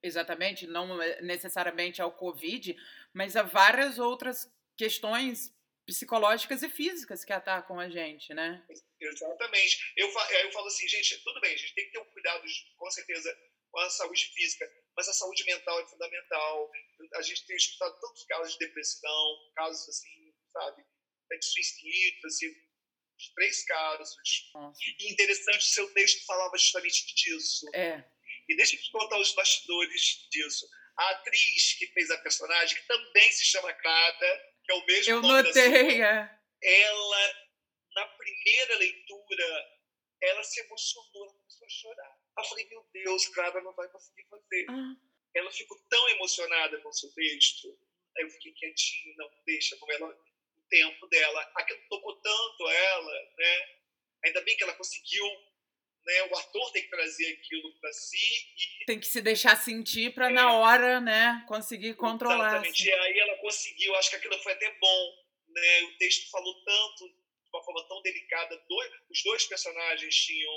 [0.02, 2.76] exatamente, não necessariamente ao Covid,
[3.12, 5.55] mas a várias outras questões
[5.87, 8.64] psicológicas e físicas que atacam a gente, né?
[9.00, 9.92] Exatamente.
[9.96, 12.42] Eu, eu falo assim, gente, tudo bem, a gente tem que ter um cuidado,
[12.76, 13.33] com certeza,
[13.77, 16.71] com a saúde física, mas a saúde mental é fundamental.
[17.17, 22.55] A gente tem escutado tantos casos de depressão, casos assim, sabe, de suicídio, assim,
[23.35, 24.17] três casos.
[24.55, 24.81] Nossa.
[24.99, 27.67] E interessante, o seu texto falava justamente disso.
[27.75, 28.03] É.
[28.49, 30.67] E deixa eu te contar os bastidores disso.
[30.97, 35.12] A atriz que fez a personagem, que também se chama Clara, que é o mesmo
[35.12, 36.41] eu nome notei, da sua, é.
[36.62, 37.49] ela,
[37.95, 39.77] na primeira leitura,
[40.23, 42.26] ela se emocionou, ela começou a chorar.
[42.38, 44.66] Eu falei, meu Deus, Clara não vai conseguir fazer.
[44.68, 44.96] Ah.
[45.35, 47.79] Ela ficou tão emocionada com o seu texto.
[48.16, 51.53] Aí eu fiquei quietinho, não, deixa, como ela, o tempo dela.
[51.55, 53.77] Aquilo tocou tanto ela, né?
[54.25, 55.27] Ainda bem que ela conseguiu
[56.07, 56.22] né?
[56.31, 58.16] O ator tem que trazer aquilo para si
[58.81, 62.62] e tem que se deixar sentir para é, na hora, né, conseguir controlar.
[62.62, 62.88] Exatamente.
[62.88, 62.90] Assim.
[62.90, 65.83] E aí ela conseguiu, acho que aquilo foi até bom, né?
[65.83, 70.53] O texto falou tanto de uma forma tão delicada, dois, os dois personagens tinham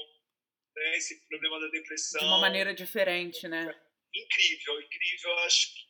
[0.76, 3.64] né, esse problema da depressão de uma maneira diferente, né?
[4.14, 5.38] Incrível, incrível.
[5.40, 5.90] Acho que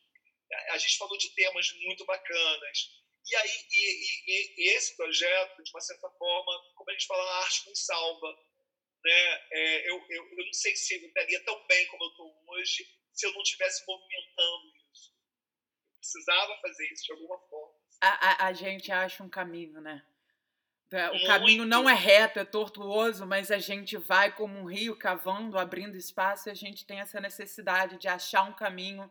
[0.70, 3.00] a gente falou de temas muito bacanas.
[3.30, 7.22] E aí, e, e, e esse projeto, de uma certa forma, como a gente fala,
[7.22, 8.36] a arte nos salva
[9.04, 9.46] né?
[9.50, 12.86] É, eu, eu, eu não sei se eu estaria tão bem como eu estou hoje
[13.12, 15.12] se eu não estivesse movimentando isso.
[15.88, 17.74] Eu precisava fazer isso de alguma forma.
[18.00, 20.06] A, a, a gente acha um caminho, né?
[20.92, 24.96] É, o caminho não é reto, é tortuoso, mas a gente vai como um rio
[24.96, 29.08] cavando, abrindo espaço, e a gente tem essa necessidade de achar um caminho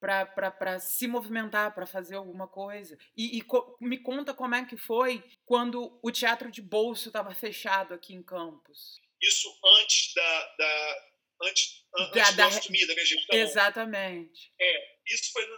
[0.00, 2.96] para se movimentar, para fazer alguma coisa.
[3.16, 7.34] E, e co me conta como é que foi quando o teatro de bolso estava
[7.34, 9.00] fechado aqui em Campos.
[9.20, 9.48] Isso
[9.80, 11.08] antes da, da
[11.42, 13.38] antes, da, antes da, assumir da minha gestão.
[13.38, 14.52] Exatamente.
[14.60, 15.56] É, isso foi na,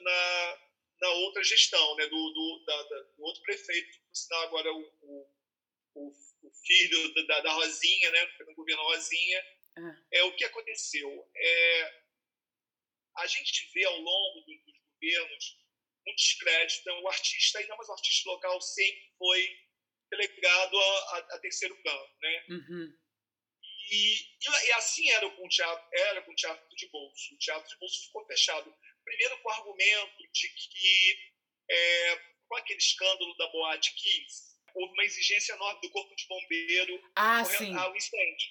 [0.00, 0.58] na,
[1.00, 4.80] na outra gestão, né, do, do, da, da, do outro prefeito, por sinal agora o,
[5.02, 5.30] o,
[5.94, 6.08] o,
[6.42, 9.44] o filho da, da Rosinha, né, no governo Rosinha.
[9.76, 10.02] Ah.
[10.12, 11.30] É o que aconteceu.
[11.36, 12.02] É,
[13.18, 15.58] a gente vê ao longo dos, dos governos
[16.06, 16.80] um descrédito.
[16.80, 19.58] Então, o artista, ainda mais o artista local, sempre foi
[20.10, 22.46] delegado a, a, a terceiro plano, né?
[22.48, 22.98] Uhum.
[23.90, 24.20] E,
[24.66, 27.34] e, assim era com o teatro, era com o teatro de bolso.
[27.34, 28.74] O teatro de bolso ficou fechado.
[29.08, 31.18] Primeiro com o argumento de que,
[31.70, 32.16] é,
[32.46, 37.40] com aquele escândalo da Boate Kiss, houve uma exigência enorme do corpo de bombeiro ah,
[37.40, 38.48] ao incêndio.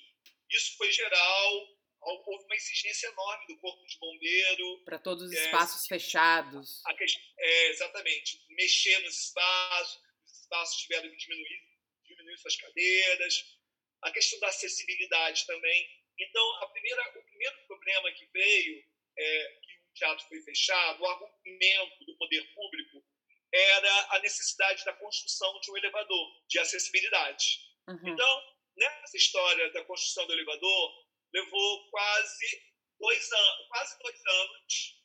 [0.50, 4.84] Isso foi geral, houve uma exigência enorme do corpo de bombeiro.
[4.84, 6.82] Para todos os é, espaços fechados.
[6.88, 6.96] A,
[7.38, 8.44] é, exatamente.
[8.50, 11.62] Mexer nos espaços, os espaços tiveram que diminuir,
[12.04, 13.60] diminuir suas cadeiras.
[14.02, 15.88] A questão da acessibilidade também.
[16.18, 18.84] Então, a primeira, o primeiro problema que veio,
[19.20, 23.04] é, que teatro foi fechado, o argumento do poder público
[23.54, 27.60] era a necessidade da construção de um elevador de acessibilidade.
[27.88, 28.10] Uhum.
[28.10, 28.44] Então,
[28.76, 34.98] nessa história da construção do elevador, levou quase dois anos, quase dois anos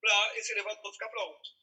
[0.00, 1.56] para esse elevador ficar pronto.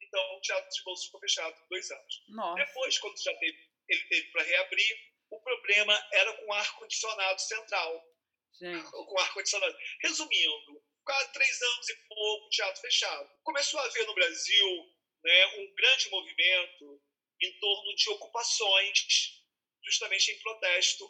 [0.00, 2.24] Então, o Teatro de Bolsos ficou fechado dois anos.
[2.28, 2.64] Nossa.
[2.64, 8.16] Depois, quando já teve, ele teve para reabrir, o problema era com ar-condicionado central.
[8.60, 8.90] Gente.
[8.90, 9.76] Com ar-condicionado.
[10.02, 13.30] Resumindo, quase três anos e pouco, teatro fechado.
[13.44, 14.92] Começou a haver no Brasil
[15.24, 17.02] né, um grande movimento
[17.40, 19.40] em torno de ocupações,
[19.84, 21.08] justamente em protesto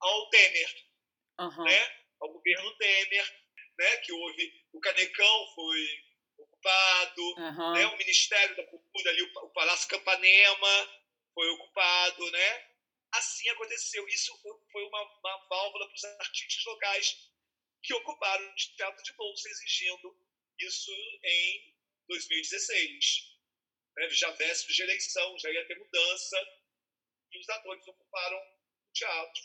[0.00, 0.86] ao Temer,
[1.40, 1.64] uhum.
[1.64, 3.44] né, ao governo Temer,
[3.78, 5.88] né, que houve o Canecão foi
[6.38, 7.72] ocupado, uhum.
[7.74, 11.02] né, o Ministério da Cultura ali, o, Palácio Campanema
[11.34, 12.68] foi ocupado, né?
[13.12, 14.06] Assim aconteceu.
[14.08, 14.36] Isso
[14.70, 17.30] foi uma, uma válvula para os artistas locais
[17.82, 20.16] que ocuparam o teatro de bolsa, exigindo
[20.58, 21.74] isso em
[22.08, 23.38] 2016.
[23.96, 24.10] Né?
[24.10, 26.36] Já véspera de eleição, já ia ter mudança,
[27.32, 29.42] e os atores ocuparam o teatro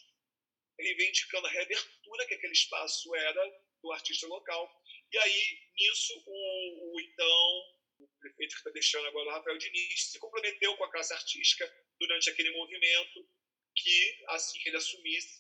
[0.80, 4.82] reivindicando a reabertura que aquele espaço era do artista local.
[5.12, 10.12] E aí, nisso, o, o então o prefeito que está deixando agora, o Rafael Diniz,
[10.12, 13.30] se comprometeu com a classe artística durante aquele movimento
[13.76, 15.40] que, assim que ele assumisse,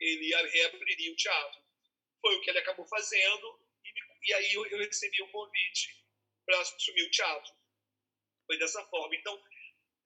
[0.00, 1.62] ele reabriria o teatro.
[2.22, 6.02] Foi o que ele acabou fazendo e, e aí eu, eu recebi o um convite
[6.46, 7.52] para assumir o teatro.
[8.46, 9.14] Foi dessa forma.
[9.14, 9.38] Então,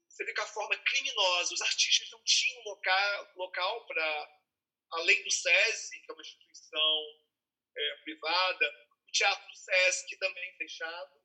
[0.08, 4.40] você vê que a forma criminosa, os artistas não tinham local, local para
[4.92, 7.20] além do SESI, que é uma instituição
[7.76, 11.22] é, privada, o Teatro do SESC também fechado.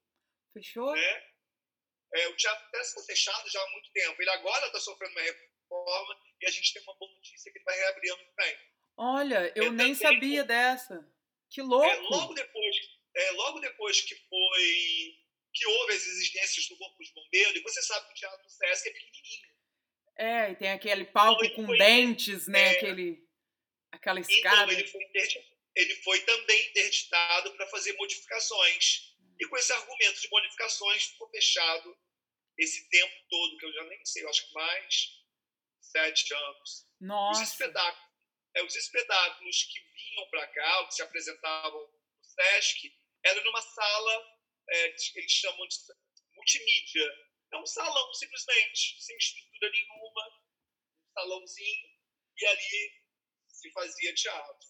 [0.54, 0.92] Fechou?
[0.94, 1.32] Né?
[2.16, 4.22] É, o Teatro do SESC está fechado já há muito tempo.
[4.22, 7.66] Ele agora está sofrendo uma reforma e a gente tem uma boa notícia que ele
[7.66, 8.60] vai reabrir ano que vem.
[9.04, 11.04] Olha, eu é, nem sabia dessa.
[11.50, 11.90] Que louco!
[11.90, 12.76] É, logo, depois,
[13.16, 15.18] é, logo depois que foi
[15.52, 18.50] que houve as exigências do Corpo de Bombeiro, e você sabe que o Teatro do
[18.50, 19.52] Sesc é pequenininho.
[20.18, 22.62] É, e tem aquele palco então, com foi, dentes, né?
[22.62, 23.28] É, aquele
[23.92, 24.72] aquela então, escada.
[24.72, 25.02] Então, ele foi,
[25.76, 29.16] ele foi também interditado para fazer modificações.
[29.40, 31.98] E com esse argumento de modificações, ficou fechado
[32.56, 35.24] esse tempo todo, que eu já nem sei, eu acho que mais
[35.82, 36.88] sete anos.
[37.00, 37.42] Nossa.
[37.42, 38.11] Os espetáculos,
[38.56, 44.38] é, os espetáculos que vinham para cá, que se apresentavam no SESC, eram numa sala,
[44.70, 44.86] é,
[45.16, 45.78] eles chamam de
[46.36, 47.32] multimídia.
[47.54, 51.90] É um salão, simplesmente, sem estrutura nenhuma, um salãozinho,
[52.38, 53.02] e ali
[53.48, 54.68] se fazia teatro,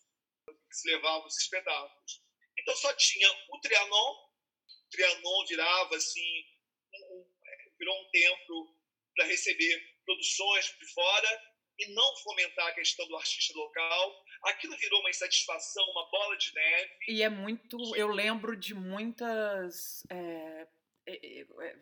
[0.71, 2.21] se levava os espetáculos.
[2.57, 6.45] Então só tinha o Trianon, o Trianon virava assim,
[6.93, 8.77] um, um, é, virou um templo
[9.15, 11.50] para receber produções de fora
[11.81, 14.23] e não fomentar a questão do artista local.
[14.43, 16.91] Aquilo virou uma insatisfação, uma bola de neve.
[17.07, 17.95] E é muito.
[17.95, 20.67] Eu lembro de muitas é,
[21.07, 21.75] é, é,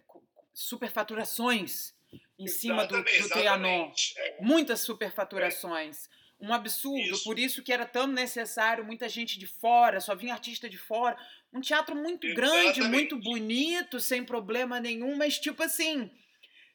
[0.53, 1.93] superfaturações
[2.37, 3.91] em cima do, do Trianon.
[4.17, 4.37] É.
[4.41, 6.09] Muitas superfaturações.
[6.41, 7.23] Um absurdo, isso.
[7.25, 11.17] por isso que era tão necessário muita gente de fora, só vinha artista de fora.
[11.51, 12.79] Um teatro muito Exatamente.
[12.79, 16.09] grande, muito bonito, sem problema nenhum, mas tipo assim,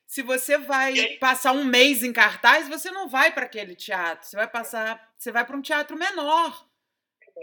[0.06, 4.26] se você vai aí, passar um mês em cartaz, você não vai para aquele teatro,
[4.26, 6.68] você vai passar, você vai para um teatro menor.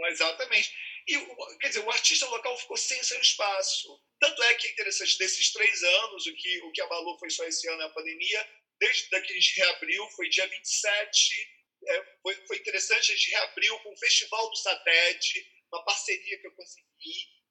[0.08, 0.74] Exatamente.
[1.08, 1.17] E,
[1.60, 4.02] quer dizer, o artista local ficou sem seu espaço.
[4.19, 7.43] Tanto é que é interessante, desses três anos, o que, o que abalou foi só
[7.45, 12.58] esse ano a pandemia, desde que a gente reabriu, foi dia 27, é, foi, foi
[12.58, 17.41] interessante, a gente reabriu com o Festival do Satélite, uma parceria que eu consegui.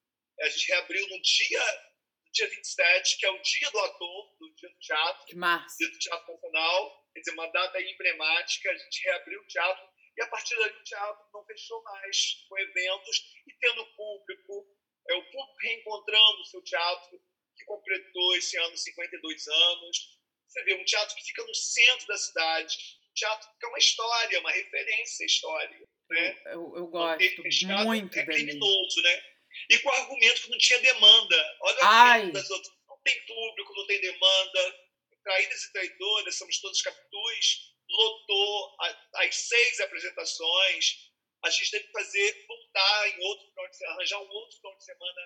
[0.41, 1.90] A gente reabriu no dia,
[2.33, 5.27] dia 27, que é o dia do ator, do dia do teatro.
[5.27, 5.77] De março.
[5.79, 7.07] Dia do Teatro Nacional.
[7.13, 8.71] Quer dizer, uma data emblemática.
[8.71, 12.59] A gente reabriu o teatro e a partir daí o teatro não fechou mais com
[12.59, 14.67] eventos e tendo público,
[15.09, 17.21] é, o público reencontrando o seu teatro,
[17.57, 20.21] que completou esse ano 52 anos.
[20.47, 22.77] Você vê, um teatro que fica no centro da cidade,
[23.09, 25.89] um teatro que é uma história, uma referência histórica.
[26.11, 26.43] Né?
[26.47, 29.23] Eu, eu gosto fechado, muito É criminoso, né?
[29.71, 31.57] E com o argumento que não tinha demanda.
[31.63, 32.75] Olha o argumento das outras.
[32.89, 34.91] Não tem público, não tem demanda.
[35.23, 38.77] Traídas e traidores, somos todos capitus lotou
[39.17, 41.11] as seis apresentações.
[41.45, 44.77] A gente teve que fazer, voltar em outro final de semana, arranjar um outro final
[44.77, 45.21] de semana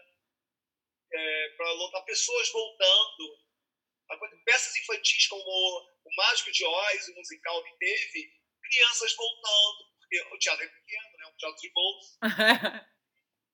[1.12, 3.44] é, para lotar pessoas voltando.
[4.44, 8.32] Peças infantis como o Mágico de Oz, o musical que teve,
[8.62, 11.26] crianças voltando, porque o teatro é pequeno, né?
[11.26, 12.18] um teatro de bolso.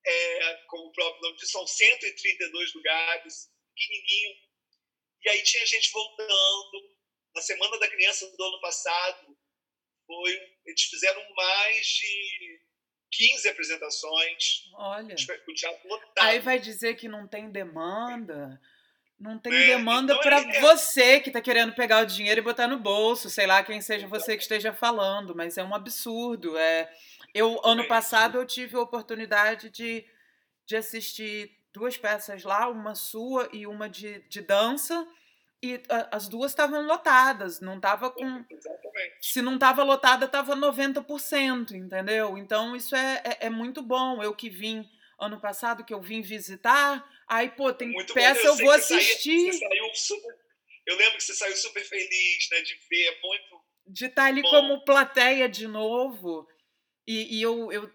[0.05, 4.35] é, como o próprio nome diz, são 132 lugares, pequenininho.
[5.23, 6.91] E aí tinha gente voltando,
[7.35, 9.37] na Semana da Criança do ano passado,
[10.05, 10.31] foi,
[10.65, 12.61] eles fizeram mais de
[13.11, 14.69] 15 apresentações.
[14.73, 15.15] Olha.
[15.47, 16.25] O teatro lotado.
[16.25, 18.59] Aí vai dizer que não tem demanda.
[19.19, 20.61] Não tem é, demanda então para é...
[20.61, 24.07] você que está querendo pegar o dinheiro e botar no bolso, sei lá quem seja
[24.07, 26.57] você que esteja falando, mas é um absurdo.
[26.57, 26.91] É,
[27.33, 30.05] eu ano passado eu tive a oportunidade de,
[30.65, 35.07] de assistir duas peças lá, uma sua e uma de, de dança
[35.63, 38.43] e as duas estavam lotadas, não estava com.
[38.49, 39.17] Exatamente.
[39.21, 42.35] Se não estava lotada, estava 90%, entendeu?
[42.35, 44.23] Então isso é, é, é, muito bom.
[44.23, 44.89] Eu que vim
[45.19, 49.53] ano passado, que eu vim visitar, aí, pô, tem muito peça, eu, eu vou assistir.
[49.53, 50.35] Saía, super,
[50.87, 53.61] eu lembro que você saiu super feliz, né, de ver, é muito.
[53.85, 54.49] De estar ali bom.
[54.49, 56.47] como plateia de novo.
[57.11, 57.91] E, e eu, eu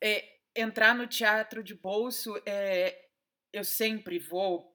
[0.00, 3.06] é, entrar no teatro de bolso, é,
[3.52, 4.72] eu sempre vou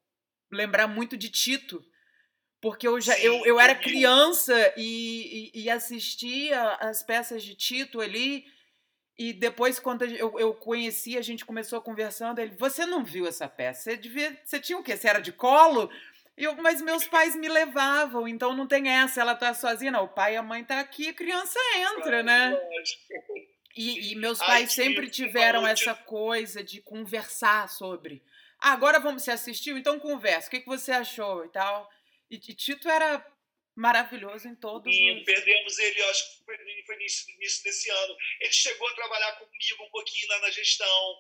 [0.52, 1.82] lembrar muito de Tito
[2.60, 7.56] porque eu já Sim, eu, eu era criança e, e, e, assistia as peças de
[7.56, 8.46] Tito ali.
[9.18, 12.40] E depois, quando eu, eu conheci, a gente começou conversando.
[12.40, 13.84] Ele, você não viu essa peça?
[13.84, 14.38] Você devia.
[14.44, 14.98] Você tinha o quê?
[14.98, 15.90] Você era de colo?
[16.36, 19.92] Eu, mas meus pais me levavam, então não tem essa, ela tá sozinha.
[19.92, 22.60] Não, o pai e a mãe tá aqui, a criança entra, né?
[23.76, 28.24] E, e meus pais sempre tiveram essa coisa de conversar sobre.
[28.60, 29.78] Ah, agora vamos, você assistiu?
[29.78, 30.48] Então conversa.
[30.48, 31.90] O que, que você achou e tal?
[32.30, 33.26] E, e Tito era
[33.76, 35.24] maravilhoso em todos e os...
[35.24, 38.18] perdemos ele, acho que foi, foi no início desse ano.
[38.42, 41.16] Ele chegou a trabalhar comigo um pouquinho lá na gestão,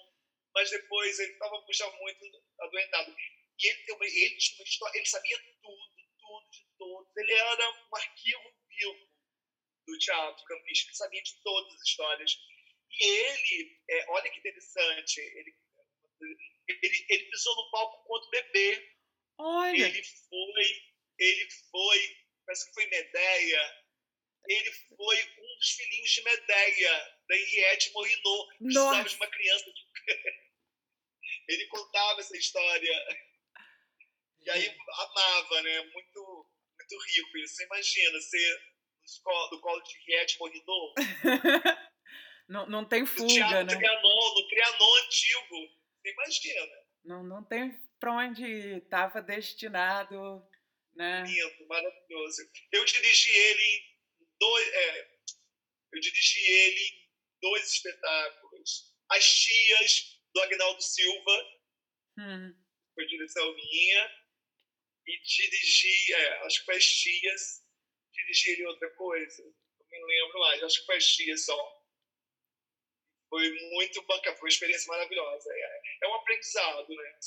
[0.53, 1.61] mas depois ele estava
[1.99, 2.25] muito
[2.59, 3.15] adoentado.
[3.61, 5.77] E ele, tem uma, ele tinha uma história, ele sabia tudo,
[6.19, 7.17] tudo de todos.
[7.17, 9.08] Ele era um arquivo vivo
[9.89, 12.31] do teatro campista, ele sabia de todas as histórias.
[12.91, 15.55] E ele, é, olha que interessante, ele,
[16.67, 18.95] ele, ele pisou no palco quanto bebê.
[19.37, 19.85] Olha.
[19.87, 23.83] Ele foi ele foi, parece que foi Medeia,
[24.47, 29.65] ele foi um dos filhinhos de Medeia, da Henriette Morinot, precisava de uma criança.
[31.49, 33.19] ele contava essa história.
[34.39, 35.81] E aí amava, né?
[35.81, 37.47] Muito, muito rico.
[37.47, 38.17] Você imagina
[39.49, 40.93] do colo de Morinot?
[42.47, 43.75] não, não tem fuga, no né?
[43.75, 45.79] Trianon, no Trianon antigo.
[46.01, 46.77] Você imagina.
[47.03, 48.45] Não, não tem para onde
[48.77, 50.47] estava destinado
[50.99, 51.23] né?
[51.23, 52.41] Lindo, maravilhoso.
[52.73, 54.67] Eu dirigi ele em dois.
[54.67, 55.11] É,
[55.93, 57.09] eu dirigi ele em
[57.41, 58.93] dois espetáculos.
[59.09, 61.59] As Tias, do Agnaldo Silva,
[62.19, 62.53] hum.
[62.93, 64.19] foi direção minha.
[65.07, 67.65] E dirigi, é, acho que foi as Tias,
[68.21, 69.43] dirigi ele outra coisa.
[69.43, 71.79] Não me lembro mais, acho que tias só.
[73.29, 75.49] Foi muito bacana, foi uma experiência maravilhosa.
[75.51, 77.19] É, é um aprendizado, né?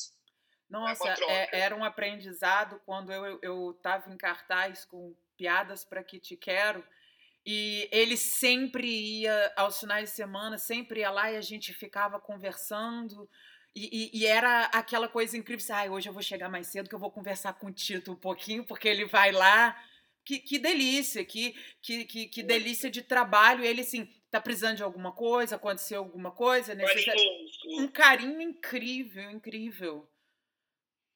[0.68, 6.36] Nossa, é, era um aprendizado quando eu estava em cartaz com piadas para que te
[6.36, 6.82] quero.
[7.44, 12.20] E ele sempre ia aos finais de semana, sempre ia lá e a gente ficava
[12.20, 13.28] conversando.
[13.74, 16.94] E, e, e, era aquela coisa incrível, ah, hoje eu vou chegar mais cedo que
[16.94, 19.76] eu vou conversar com o Tito um pouquinho, porque ele vai lá.
[20.24, 23.64] Que, que delícia, que, que, que, que delícia de trabalho.
[23.64, 27.14] Ele, assim, tá precisando de alguma coisa, aconteceu alguma coisa, necessita...
[27.78, 30.08] um carinho incrível, incrível.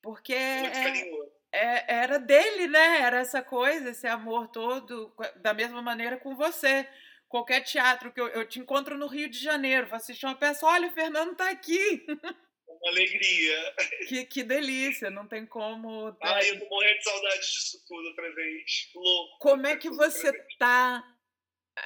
[0.02, 1.08] Porque é,
[1.52, 3.00] é, era dele, né?
[3.00, 6.88] Era essa coisa, esse amor todo, da mesma maneira com você
[7.28, 10.64] qualquer teatro que eu, eu, te encontro no Rio de Janeiro, vou assistir uma peça,
[10.64, 12.06] olha, o Fernando está aqui.
[12.88, 13.74] Alegria.
[14.08, 16.16] Que, que delícia, não tem como.
[16.22, 18.90] Ai, eu tô morrendo de saudade disso tudo outra vez.
[18.94, 19.38] Louco.
[19.38, 21.04] Como é que você está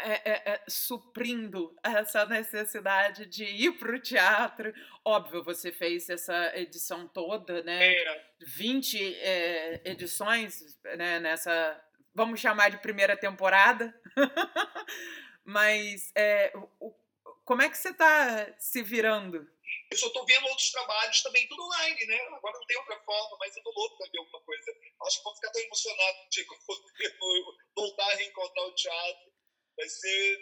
[0.03, 4.73] é, é, é, suprindo essa necessidade de ir para o teatro?
[5.05, 7.95] Óbvio, você fez essa edição toda, né?
[7.95, 8.25] É.
[8.47, 11.83] 20 é, edições né, nessa,
[12.15, 13.95] vamos chamar de primeira temporada.
[15.45, 16.95] Mas é, o,
[17.45, 19.45] como é que você está se virando?
[19.91, 22.21] Eu só estou vendo outros trabalhos também, tudo online, né?
[22.29, 24.73] Agora não tem outra forma, mas eu estou louco para ver alguma coisa.
[25.03, 26.47] Acho que vou ficar tão emocionado de
[27.75, 29.33] voltar a reencontrar o teatro.
[29.77, 30.39] Vai ser.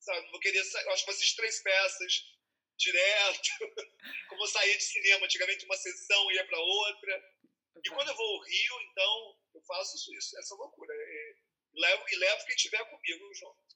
[0.00, 0.58] Sabe, vou querer.
[0.58, 2.36] Eu acho que vai ser três peças
[2.78, 3.48] direto.
[4.28, 7.36] Como eu saía de cinema, antigamente uma sessão ia para outra.
[7.84, 10.92] E quando eu vou ao Rio, então, eu faço isso, essa loucura.
[10.94, 11.34] É,
[11.74, 13.66] levo, e levo quem estiver comigo junto.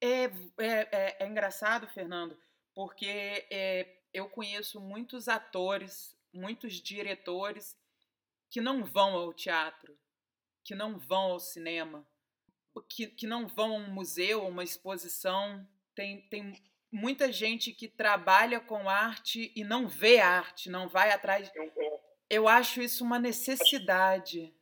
[0.00, 0.24] É,
[0.64, 2.38] é, é, é engraçado, Fernando,
[2.74, 7.76] porque é, eu conheço muitos atores, muitos diretores
[8.48, 9.98] que não vão ao teatro,
[10.64, 12.06] que não vão ao cinema,
[12.88, 15.68] que, que não vão a um museu, a uma exposição.
[15.94, 21.50] Tem, tem muita gente que trabalha com arte e não vê arte, não vai atrás.
[22.30, 24.54] Eu acho isso uma necessidade.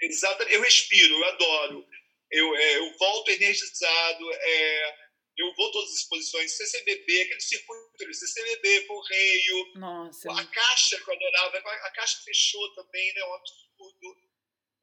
[0.00, 1.88] Exato, eu respiro, eu adoro
[2.30, 5.07] eu, é, eu volto energizado, é,
[5.38, 10.32] eu vou todas as exposições, CCBB, aquele circuito, CCBB, Correio, Nossa.
[10.32, 14.28] a Caixa que eu adorava, a Caixa fechou também, né, um absurdo,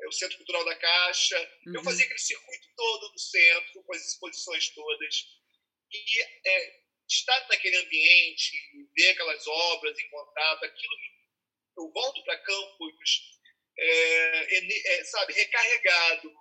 [0.02, 1.76] é o Centro Cultural da Caixa, uhum.
[1.76, 5.16] eu fazia aquele circuito todo do centro, com as exposições todas,
[5.92, 6.80] e é,
[7.10, 8.52] estar naquele ambiente,
[8.96, 10.96] ver aquelas obras em contato, aquilo
[11.78, 13.22] eu volto para Campos,
[13.78, 16.32] é, é, sabe, recarregado,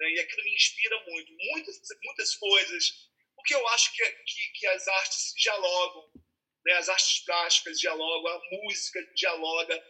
[0.00, 0.10] né?
[0.12, 1.32] E aquilo me inspira muito.
[1.32, 3.09] Muitas, muitas coisas.
[3.40, 6.10] Porque eu acho que, que, que as artes dialogam,
[6.64, 6.74] né?
[6.74, 9.84] as artes plásticas dialogam, a música dialoga.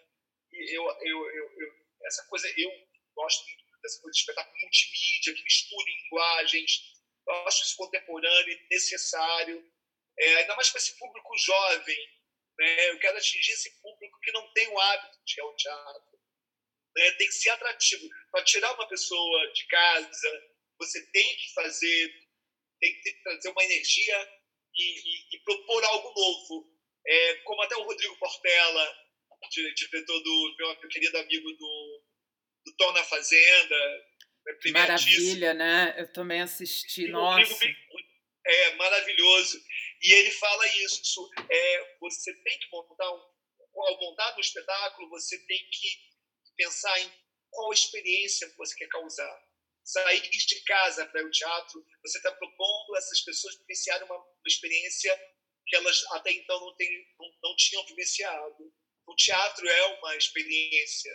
[0.53, 2.71] E eu, eu, eu, eu essa coisa, eu
[3.15, 6.83] gosto muito dessa coisa de espetáculo multimídia, que mistura linguagens.
[7.27, 9.73] Eu acho isso contemporâneo e necessário.
[10.19, 12.21] É, ainda mais para esse público jovem.
[12.59, 12.91] Né?
[12.91, 16.21] Eu quero atingir esse público que não tem o hábito de ir ao teatro
[16.97, 17.11] né?
[17.13, 18.09] tem que ser atrativo.
[18.31, 22.20] Para tirar uma pessoa de casa, você tem que fazer,
[22.81, 24.29] tem que trazer uma energia
[24.75, 26.71] e, e, e propor algo novo.
[27.07, 28.97] É, como até o Rodrigo Portela,
[29.49, 32.05] diretor do meu, querido amigo do,
[32.67, 33.77] do Tom na Fazenda.
[34.45, 35.95] Né, Maravilha, né?
[35.99, 37.65] Eu também assisti, nossa.
[38.47, 39.63] é maravilhoso.
[40.03, 43.21] E ele fala isso, é, você tem que montar um,
[43.83, 45.99] ao montar um espetáculo, você tem que
[46.57, 47.13] pensar em
[47.51, 49.50] qual experiência você quer causar.
[49.93, 55.13] Sair de casa para o teatro, você está propondo essas pessoas vivenciarem uma, uma, experiência
[55.67, 56.89] que elas até então não, tem,
[57.19, 58.73] não, não tinham vivenciado.
[59.07, 61.13] O teatro é uma experiência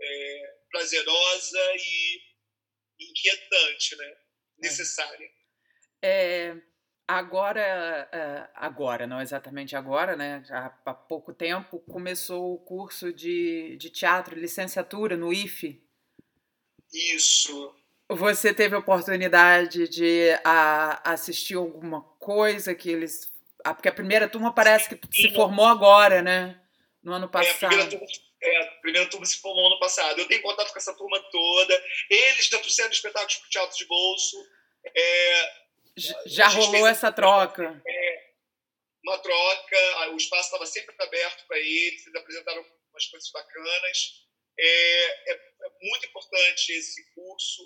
[0.00, 2.20] é, prazerosa e
[3.00, 4.06] inquietante, né?
[4.06, 4.18] É.
[4.62, 5.30] necessária.
[6.02, 6.56] É,
[7.10, 10.44] Agora, eh, agora, não exatamente agora, né?
[10.48, 15.82] Há pouco tempo começou o curso de, de teatro, licenciatura no IFE.
[16.92, 17.74] Isso.
[18.16, 23.32] Você teve a oportunidade de a, assistir alguma coisa que eles.
[23.64, 26.60] Ah, porque a primeira turma parece que se formou agora, né?
[27.02, 27.62] No ano passado.
[27.62, 28.06] É, a primeira turma,
[28.42, 30.18] é, a primeira turma se formou no ano passado.
[30.18, 31.84] Eu tenho contato com essa turma toda.
[32.10, 34.36] Eles já trouxeram espetáculos para o teatro de bolso.
[34.94, 35.60] É,
[36.26, 37.80] já rolou essa troca.
[37.86, 38.30] É,
[39.04, 44.26] uma troca, o espaço estava sempre aberto para eles, eles apresentaram umas coisas bacanas.
[44.58, 47.62] É, é, é, muito importante esse curso.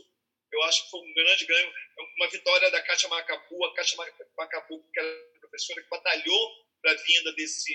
[0.54, 1.72] Eu acho que foi um grande ganho,
[2.16, 3.64] uma vitória da Kátia Macabu.
[3.64, 3.96] A Kátia
[4.36, 6.50] Macabu, que era professora que batalhou
[6.80, 7.74] para a vinda desse,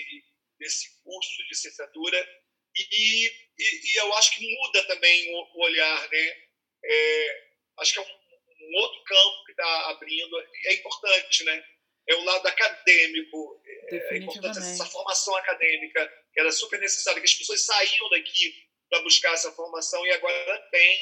[0.58, 2.28] desse curso de licenciatura.
[2.76, 6.36] E, e, e, eu acho que muda também o, o olhar, né?
[6.84, 7.48] É,
[7.80, 10.38] acho que é um um um outro campo que está abrindo.
[10.66, 11.64] É importante, né?
[12.08, 17.34] É o lado acadêmico, é importante essa formação acadêmica, que era super necessária, que as
[17.34, 20.98] pessoas saíam daqui para buscar essa formação e agora tem.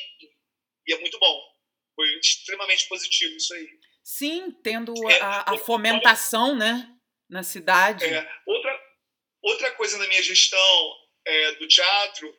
[0.86, 1.47] E é muito bom.
[1.98, 3.68] Foi extremamente positivo isso aí.
[4.04, 6.88] Sim, tendo é, a, a, fomentação, né,
[7.28, 8.04] na cidade.
[8.04, 8.80] É, outra,
[9.42, 10.94] outra coisa na minha gestão
[11.26, 12.32] é, do teatro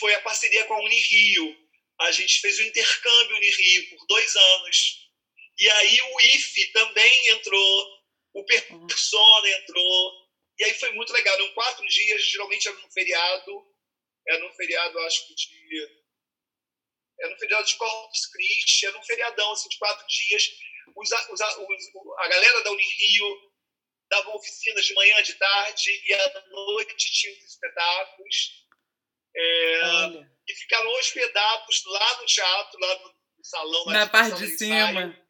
[0.00, 1.56] foi a parceria com a Unirio.
[2.00, 5.08] A gente fez o intercâmbio Unirio por dois anos.
[5.60, 7.86] E aí o IFE também entrou,
[8.34, 10.12] o Persona entrou.
[10.58, 11.34] E aí foi muito legal.
[11.36, 13.64] Eram quatro dias, geralmente era no feriado.
[14.26, 16.03] Era no feriado, acho que de.
[17.18, 20.50] Era no feriado de Corpus Christi, era um feriadão assim, de quatro dias.
[20.96, 23.52] Os, os, os, a galera da Unirio
[24.10, 28.64] dava oficinas de manhã, de tarde, e à noite tinha os espetáculos.
[29.36, 29.80] É,
[30.46, 33.86] e ficaram hospedados lá no teatro, lá no salão.
[33.86, 35.24] Na parte de cima.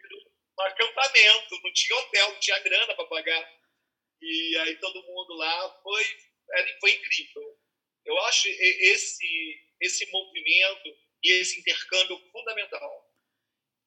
[0.56, 3.50] Um acampamento, não tinha hotel, não tinha grana para pagar.
[4.22, 6.04] E aí todo mundo lá foi,
[6.80, 7.58] foi incrível.
[8.04, 13.10] Eu acho esse, esse movimento e esse intercâmbio fundamental.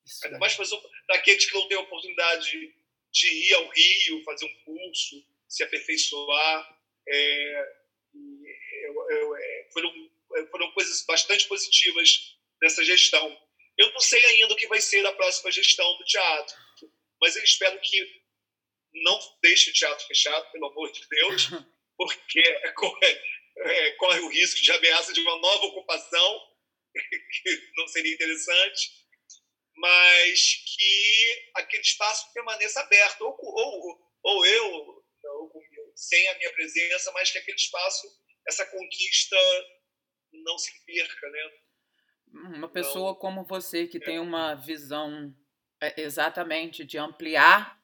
[0.06, 0.40] Isso Ainda é.
[0.40, 2.74] mais para aqueles que não têm oportunidade
[3.12, 6.78] de ir ao Rio, fazer um curso, se aperfeiçoar.
[7.08, 7.78] É,
[8.84, 10.12] eu, eu, é, foram,
[10.50, 13.48] foram coisas bastante positivas nessa gestão.
[13.78, 16.58] Eu não sei ainda o que vai ser a próxima gestão do teatro,
[17.22, 18.22] mas eu espero que
[18.94, 21.50] não deixe o teatro fechado, pelo amor de Deus,
[21.98, 23.22] porque é, corre,
[23.58, 26.42] é, corre o risco de ameaça de uma nova ocupação,
[26.98, 28.92] que não seria interessante,
[29.76, 34.66] mas que aquele espaço permaneça aberto, ou, ou, ou eu,
[35.24, 35.64] ou,
[35.96, 38.08] sem a minha presença, mas que aquele espaço,
[38.48, 39.36] essa conquista
[40.32, 41.52] não se perca, né?
[42.34, 44.02] Uma pessoa então, como você que é.
[44.02, 45.34] tem uma visão
[45.82, 47.78] é, exatamente de ampliar,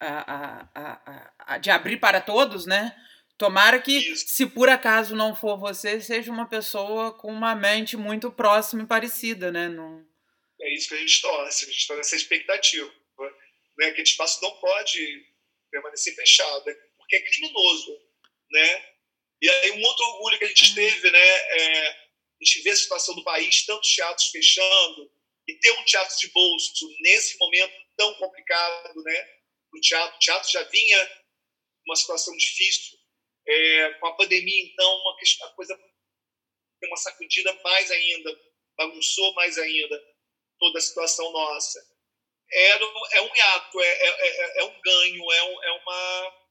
[0.00, 2.94] a, a, a, a, de abrir para todos, né?
[3.42, 4.28] Tomara que, Isso.
[4.28, 8.86] se por acaso não for você, seja uma pessoa com uma mente muito próxima e
[8.86, 9.68] parecida, né?
[9.68, 10.06] Não...
[10.60, 12.94] É isso que a gente torce, a gente torce essa expectativa.
[13.78, 13.90] Né?
[13.90, 15.26] Que esse espaço não pode
[15.72, 16.72] permanecer fechado, né?
[16.96, 18.00] porque é criminoso,
[18.52, 18.86] né?
[19.42, 21.18] E aí um outro orgulho que a gente teve, né?
[21.18, 25.10] É, a gente vê a situação do país, tantos teatros fechando,
[25.48, 29.28] e ter um teatro de bolso nesse momento tão complicado, né?
[29.74, 31.22] O teatro, o teatro já vinha
[31.84, 33.01] uma situação difícil,
[33.46, 35.16] é, com a pandemia, então, uma,
[35.46, 35.76] a coisa
[36.80, 38.40] tem uma sacudida mais ainda,
[38.76, 40.02] bagunçou mais ainda
[40.58, 41.80] toda a situação nossa.
[42.50, 46.42] É, é um hiato, é, é, é, é um ganho, é, um, é uma.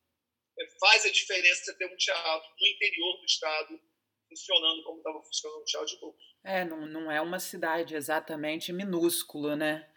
[0.60, 3.80] É, faz a diferença ter um teatro no interior do estado
[4.28, 6.32] funcionando como estava funcionando o teatro de Bolso.
[6.44, 9.88] É, não, não é uma cidade exatamente minúscula, né?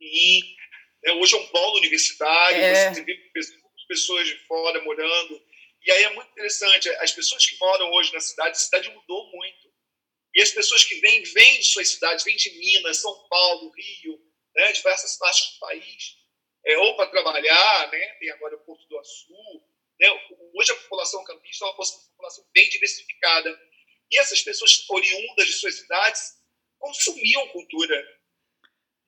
[0.00, 0.40] E
[1.04, 2.94] é, hoje é um polo universitário, é.
[2.94, 3.16] você vê
[3.88, 5.42] pessoas de fora morando.
[5.84, 9.30] E aí é muito interessante, as pessoas que moram hoje na cidade, a cidade mudou
[9.32, 9.72] muito.
[10.34, 14.20] E as pessoas que vêm, vêm de suas cidades, vêm de Minas, São Paulo, Rio,
[14.54, 16.16] né, diversas partes do país,
[16.64, 19.62] é, ou para trabalhar, né, tem agora o Porto do Açu.
[20.00, 20.08] Né,
[20.54, 23.60] hoje a população campista é uma população bem diversificada.
[24.10, 26.38] E essas pessoas oriundas de suas cidades
[26.78, 28.00] consumiam cultura.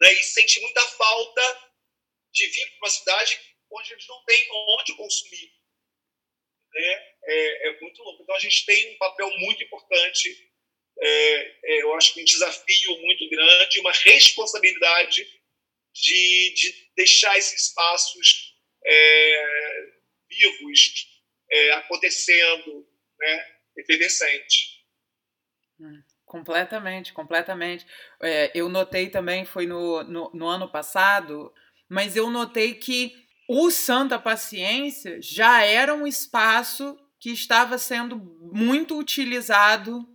[0.00, 1.72] Né, e sentem muita falta
[2.32, 5.63] de vir para uma cidade onde eles não têm onde consumir.
[6.74, 7.02] Né?
[7.24, 8.22] É, é muito louco.
[8.22, 10.52] Então a gente tem um papel muito importante
[10.98, 15.26] é, é, eu acho que um desafio muito grande, uma responsabilidade
[15.92, 19.86] de, de deixar esses espaços é,
[20.28, 21.20] vivos,
[21.50, 22.86] é, acontecendo,
[23.18, 23.46] né,
[23.76, 24.84] efervescente.
[25.80, 27.84] Hum, completamente, completamente.
[28.22, 31.52] É, eu notei também, foi no, no, no ano passado,
[31.88, 38.18] mas eu notei que o Santa Paciência já era um espaço que estava sendo
[38.52, 40.06] muito utilizado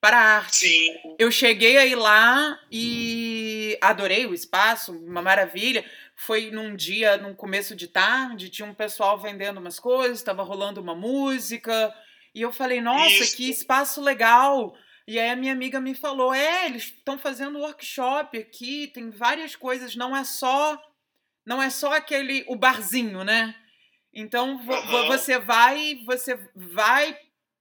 [0.00, 0.66] para a arte.
[0.66, 0.88] Sim.
[1.18, 5.84] Eu cheguei aí lá e adorei o espaço, uma maravilha.
[6.14, 10.80] Foi num dia, num começo de tarde, tinha um pessoal vendendo umas coisas, estava rolando
[10.80, 11.94] uma música.
[12.34, 13.36] E eu falei, nossa, Isso.
[13.36, 14.76] que espaço legal!
[15.06, 19.54] E aí a minha amiga me falou: é, eles estão fazendo workshop aqui, tem várias
[19.54, 20.80] coisas, não é só.
[21.46, 23.54] Não é só aquele o barzinho, né?
[24.12, 25.06] Então uhum.
[25.06, 27.16] você vai, você vai.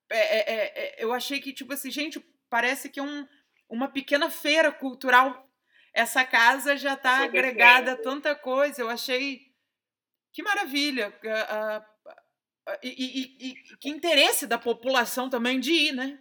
[0.10, 2.20] É, é, é, eu achei que, tipo assim, gente,
[2.50, 3.28] parece que é um,
[3.70, 5.48] uma pequena feira cultural.
[5.94, 8.82] Essa casa já está agregada a tanta coisa.
[8.82, 9.54] Eu achei
[10.34, 11.14] que maravilha.
[12.82, 16.20] E, e, e, que interesse da população também de ir, né?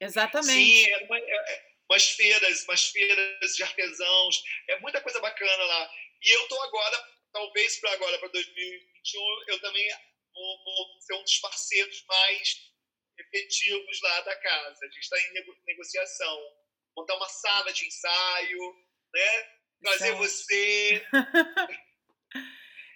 [0.00, 0.84] Exatamente.
[0.84, 5.90] Sim, é uma, é, umas feiras, umas feiras de artesãos, é muita coisa bacana lá.
[6.22, 9.88] E eu estou agora, talvez para agora, para 2021, eu também
[10.34, 12.72] vou, vou, ser um dos parceiros mais
[13.18, 14.84] efetivos lá da casa.
[14.84, 15.32] A gente está em
[15.66, 16.58] negociação.
[16.96, 18.74] Montar uma sala de ensaio,
[19.14, 19.58] né?
[19.80, 21.06] Trazer você.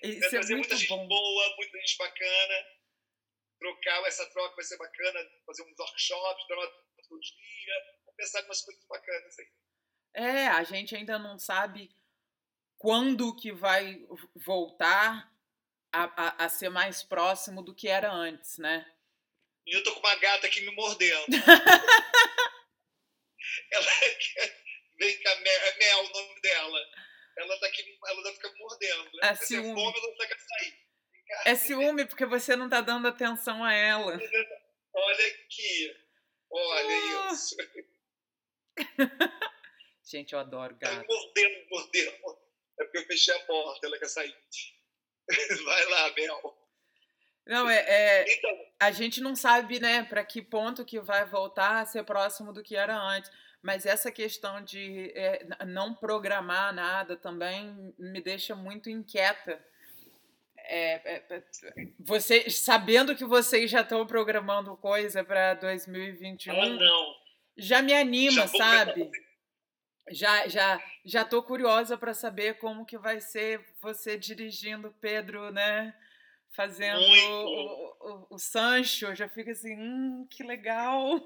[0.02, 0.28] Isso né?
[0.28, 1.06] Trazer é muita gente bom.
[1.06, 2.66] boa, muita gente bacana.
[3.60, 5.20] Trocar, essa troca vai ser bacana.
[5.46, 7.74] Fazer uns workshops, dramaturgia.
[8.04, 9.46] Vou pensar em umas coisas bacanas aí.
[10.14, 11.88] É, a gente ainda não sabe
[12.82, 14.04] quando que vai
[14.34, 15.32] voltar
[15.92, 18.84] a, a, a, ser mais próximo do que era antes, né?
[19.64, 21.26] E eu tô com uma gata aqui me mordendo.
[23.70, 23.86] ela
[24.98, 26.80] vem cá, é Mel o nome dela.
[27.38, 29.04] Ela tá aqui, ela tá ficando mordendo.
[29.04, 29.10] Né?
[29.22, 29.74] É ciúme.
[29.74, 30.76] Fome, ela tá sair.
[31.46, 34.18] É ciúme porque você não tá dando atenção a ela.
[34.92, 35.96] Olha aqui.
[36.50, 37.32] Olha uh.
[37.32, 37.56] isso.
[40.04, 40.96] Gente, eu adoro gato.
[40.96, 42.41] Tá mordendo, mordendo.
[42.78, 44.34] É porque eu fechei a porta, ela quer sair.
[45.64, 46.58] Vai lá, Bel.
[47.46, 51.80] Não, é, é então, a gente não sabe, né, para que ponto que vai voltar
[51.80, 53.30] a ser próximo do que era antes.
[53.62, 59.64] Mas essa questão de é, não programar nada também me deixa muito inquieta.
[60.56, 61.42] É, é, é
[61.98, 67.14] você, sabendo que vocês já estão programando coisa para 2021, ah, não.
[67.56, 69.10] já me anima, já sabe?
[70.10, 75.94] Já já já tô curiosa para saber como que vai ser você dirigindo Pedro, né?
[76.54, 81.18] Fazendo o, o, o, Sancho, já fica assim, hum, que legal.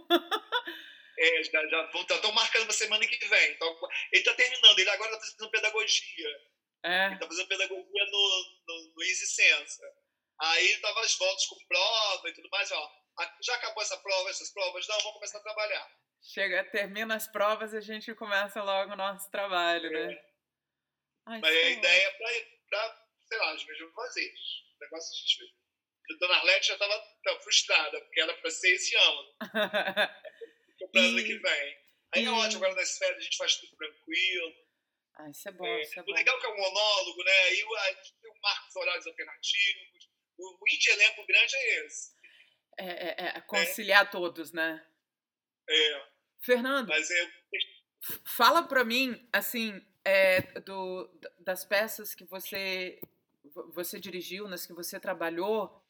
[1.19, 3.53] É, já, já estão marcando uma semana que vem.
[3.53, 3.75] Então,
[4.13, 6.29] ele está terminando, ele agora está fazendo pedagogia.
[6.85, 7.07] É.
[7.07, 9.83] Ele está fazendo pedagogia no, no, no Easy Sensa.
[10.39, 12.71] Aí estava as voltas com prova e tudo mais.
[12.71, 12.91] Ó,
[13.43, 14.87] já acabou essa prova, essas provas?
[14.89, 15.91] Não, vamos começar a trabalhar.
[16.23, 20.03] Chega, termina as provas e a gente começa logo o nosso trabalho, né?
[20.03, 20.07] é.
[20.09, 20.25] né?
[21.27, 24.41] Ai, Mas a ideia é para, sei lá, os mesmos fazeres.
[24.77, 25.57] O negócio a gente.
[26.09, 29.37] A Dona Arlete já estava frustrada, porque era para ser esse ano.
[30.93, 31.87] para ano que vem.
[32.15, 34.55] Aí é ótimo, agora nas férias a gente faz tudo tranquilo.
[35.19, 36.13] Ah, isso é bom, é, isso é o bom.
[36.13, 37.33] legal é que é um monólogo, né?
[37.33, 40.09] Aí a gente tem um marco de horários alternativos.
[40.39, 42.16] O, o de elenco grande é esse.
[42.79, 44.09] É, é, é conciliar é.
[44.09, 44.87] todos, né?
[45.69, 46.07] É.
[46.41, 47.33] Fernando, Mas é...
[48.25, 51.11] fala para mim, assim, é, do,
[51.41, 53.01] das peças que você
[53.73, 55.83] você dirigiu, nas que você trabalhou,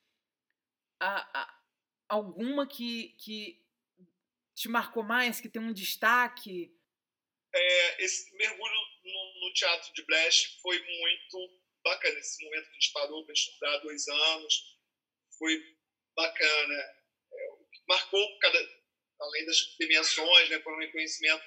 [1.00, 1.62] a, a,
[2.08, 3.62] alguma que, que
[4.54, 6.74] te marcou mais, que tem um destaque?
[7.54, 8.74] É, esse mergulho
[9.04, 12.18] no, no, teatro de Brecht foi muito bacana.
[12.18, 14.78] Esse momento que a gente parou para estudar dois anos
[15.38, 15.75] foi
[16.16, 16.74] bacana.
[17.32, 17.48] É,
[17.88, 18.58] marcou, cada,
[19.20, 21.44] além das premiações, né, foi um reconhecimento,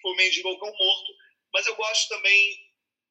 [0.00, 1.12] foi o Mendigo ao Cão Morto.
[1.52, 2.58] Mas eu gosto também,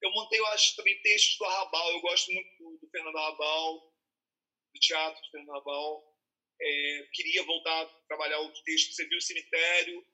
[0.01, 1.91] eu montei, eu acho, também textos do Arrabal.
[1.91, 3.93] Eu gosto muito do, do Fernando Arrabal,
[4.73, 6.09] do teatro do Fernando Arrabal.
[6.61, 10.05] É, queria voltar a trabalhar o texto Você viu o cemitério,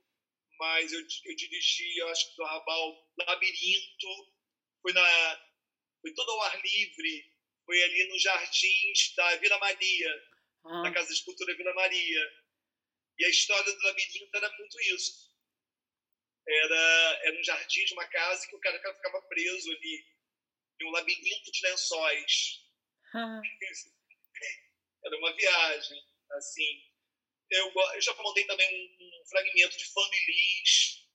[0.60, 4.08] mas eu, eu dirigi, eu acho que do Arrabal, Labirinto,
[4.82, 5.50] foi, na,
[6.02, 7.34] foi todo ao ar livre,
[7.66, 10.24] foi ali nos jardins da Vila Maria,
[10.66, 10.84] ah.
[10.84, 12.46] na Casa de Cultura Vila Maria.
[13.18, 15.34] E a história do labirinto era muito isso.
[16.48, 20.06] Era, era um jardim de uma casa que o cara ficava preso ali,
[20.82, 22.62] em um labirinto de lençóis.
[23.14, 23.42] Ah.
[25.06, 26.84] Era uma viagem assim.
[27.50, 31.06] Eu, eu já montei também um, um fragmento de Fando e Lis.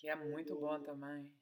[0.00, 1.32] Que é muito bom também.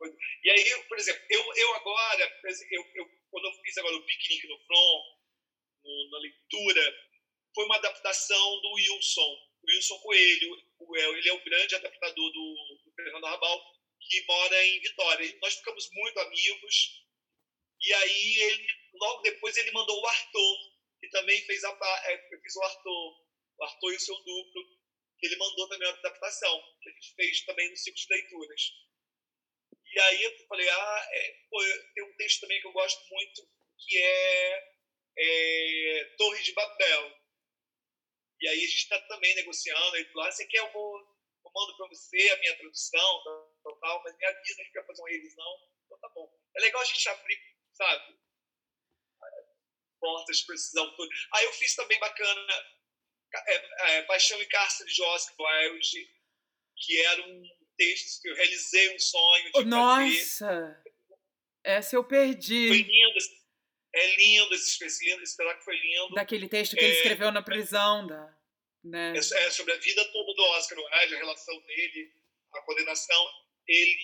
[0.45, 2.41] E aí, por exemplo, eu, eu agora,
[2.71, 5.05] eu, eu, quando eu fiz agora o Piquenique no Front,
[5.85, 7.12] no, na leitura,
[7.55, 9.39] foi uma adaptação do Wilson,
[9.69, 10.73] Wilson Coelho.
[11.17, 13.63] Ele é o grande adaptador do, do Fernando Rabal,
[14.01, 15.39] que mora em Vitória.
[15.41, 17.05] Nós ficamos muito amigos.
[17.81, 20.59] E aí, ele, logo depois, ele mandou o Arthur,
[21.01, 21.71] que também fez a.
[22.05, 23.17] É, fiz o Arthur,
[23.59, 24.63] o Arthur e o seu duplo,
[25.19, 28.63] que ele mandou também uma adaptação, que a gente fez também no ciclo de leituras.
[29.95, 31.59] E aí eu falei, ah, é, pô,
[31.95, 33.49] tem um texto também que eu gosto muito,
[33.79, 34.75] que é,
[35.19, 37.22] é Torre de Babel.
[38.43, 41.77] E aí a gente está também negociando, aí lá, você quer, eu vou, eu mando
[41.77, 45.01] para você a minha tradução, tal, tal, tal, mas me avisa, a gente quer fazer
[45.01, 46.29] uma revisão, então tá bom.
[46.57, 47.39] É legal a gente abrir,
[47.73, 48.19] sabe,
[50.01, 51.29] portas para esses autores.
[51.35, 52.53] Aí eu fiz também bacana
[53.47, 56.11] é, é, Paixão e Cárcere de Oscar Wilde,
[56.79, 57.43] que era um
[57.77, 60.47] texto que eu realizei um sonho de Nossa!
[60.49, 60.83] Fazer.
[61.63, 62.67] Essa eu perdi.
[62.67, 63.42] Foi lindo.
[63.95, 66.15] É lindo esse, esse lindo, esse que foi lindo.
[66.15, 68.07] Daquele texto que é, ele escreveu na prisão.
[68.07, 68.39] Da,
[68.85, 69.13] né?
[69.15, 72.13] é, é, sobre a vida toda do Oscar Wilde, a relação dele,
[72.55, 73.29] a condenação,
[73.67, 73.99] ele,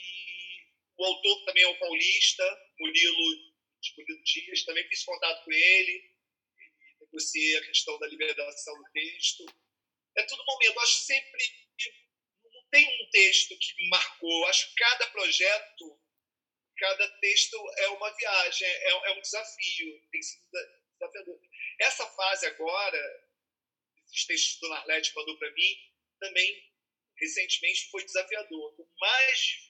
[0.99, 2.45] o autor também é um paulista,
[2.79, 3.17] Murilo,
[3.97, 6.11] Murilo Dias, também fiz contato com ele,
[7.01, 9.47] negociei a questão da liberação do texto.
[10.17, 11.69] É tudo momento, acho sempre
[12.45, 16.01] não tem um texto que marcou, acho que cada projeto,
[16.79, 20.43] cada texto é uma viagem, é, é um desafio, tem sido
[20.99, 21.41] desafiador.
[21.81, 23.29] Essa fase agora,
[24.07, 25.77] esses textos do Narlete mandou para mim,
[26.19, 26.69] também
[27.17, 28.75] recentemente foi desafiador.
[29.01, 29.69] Mas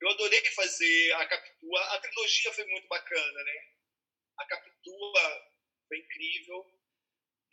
[0.00, 1.80] eu adorei fazer a Capitua.
[1.94, 3.68] A trilogia foi muito bacana, né?
[4.38, 5.52] A Capitua
[5.88, 6.78] foi incrível.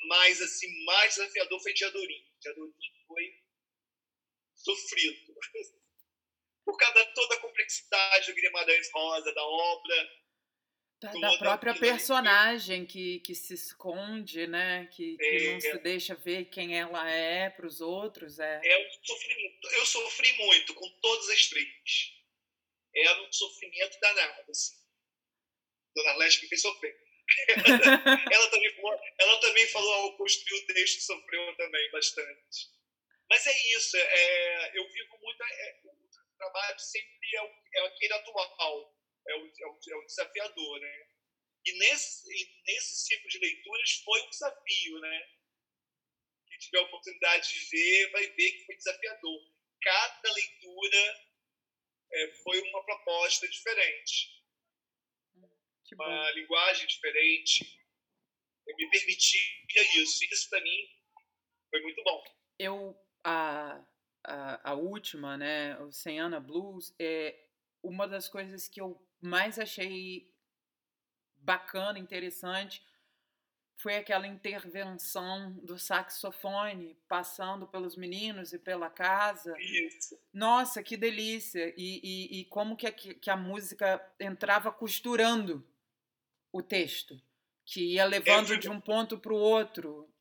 [0.08, 2.26] Mas, assim, mais desafiador foi Diadorim.
[2.40, 2.74] Diadorim
[3.06, 3.44] foi
[4.56, 5.36] sofrido.
[6.70, 10.10] Por causa de toda a complexidade do Guilherme Rosa, da obra,
[11.02, 14.86] da, da própria personagem que, que se esconde, né?
[14.88, 18.38] Que, que é, não se deixa ver quem ela é para os outros.
[18.38, 18.62] É.
[18.64, 19.68] é um sofrimento.
[19.72, 21.68] Eu sofri muito com todas as três.
[22.94, 24.76] Era um sofrimento danado, assim.
[25.96, 26.96] Dona Leste me fez sofrer.
[28.32, 32.70] ela, também falou, ela também falou ao construir o texto, sofreu também bastante.
[33.30, 35.44] Mas é isso, é, eu vivo muito.
[35.44, 35.80] É,
[36.40, 38.96] trabalho sempre é, o, é aquele atual
[39.28, 41.08] é o, é o, é o desafiador, né?
[41.66, 45.30] E nesse, e nesse ciclo de leituras foi um desafio, né?
[46.48, 49.40] Quem tiver a oportunidade de ver, vai ver que foi desafiador.
[49.82, 51.30] Cada leitura
[52.12, 54.40] é, foi uma proposta diferente.
[55.92, 57.80] Uma linguagem diferente.
[58.68, 59.42] Eu me permitia
[59.96, 60.24] isso.
[60.26, 60.90] Isso, para mim,
[61.70, 62.24] foi muito bom.
[62.60, 63.84] Eu, a,
[64.30, 67.36] a, a última, né, o Senhana Blues, é
[67.82, 70.34] uma das coisas que eu mais achei
[71.36, 72.84] bacana, interessante,
[73.78, 79.56] foi aquela intervenção do saxofone passando pelos meninos e pela casa.
[79.58, 80.20] Isso.
[80.34, 81.74] Nossa, que delícia!
[81.78, 85.66] E, e, e como que a, que a música entrava costurando
[86.52, 87.22] o texto,
[87.66, 90.14] que ia levando de um ponto para o outro.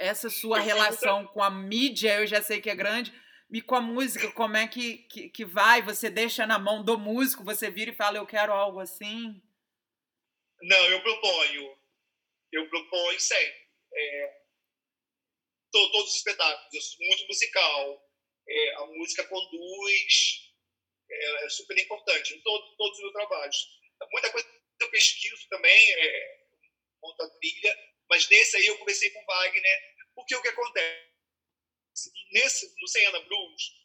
[0.00, 3.12] Essa sua relação com a mídia, eu já sei que é grande,
[3.52, 5.82] e com a música, como é que, que, que, vai?
[5.82, 9.42] Você deixa na mão do músico, você vira e fala, eu quero algo assim?
[10.62, 11.78] Não, eu proponho.
[12.52, 13.68] Eu proponho sempre.
[13.92, 14.40] É,
[15.72, 18.10] todos os espetáculos, eu sou muito musical.
[18.48, 20.52] É, a música conduz,
[21.10, 23.56] é, é, super importante em todo, todos os meus trabalhos.
[24.12, 24.48] Muita coisa
[24.80, 26.40] eu pesquiso também, é,
[27.40, 27.78] trilha,
[28.08, 31.10] mas nesse aí eu conversei com Wagner, porque o que acontece?
[32.32, 33.80] nesse, no Senhana Blues,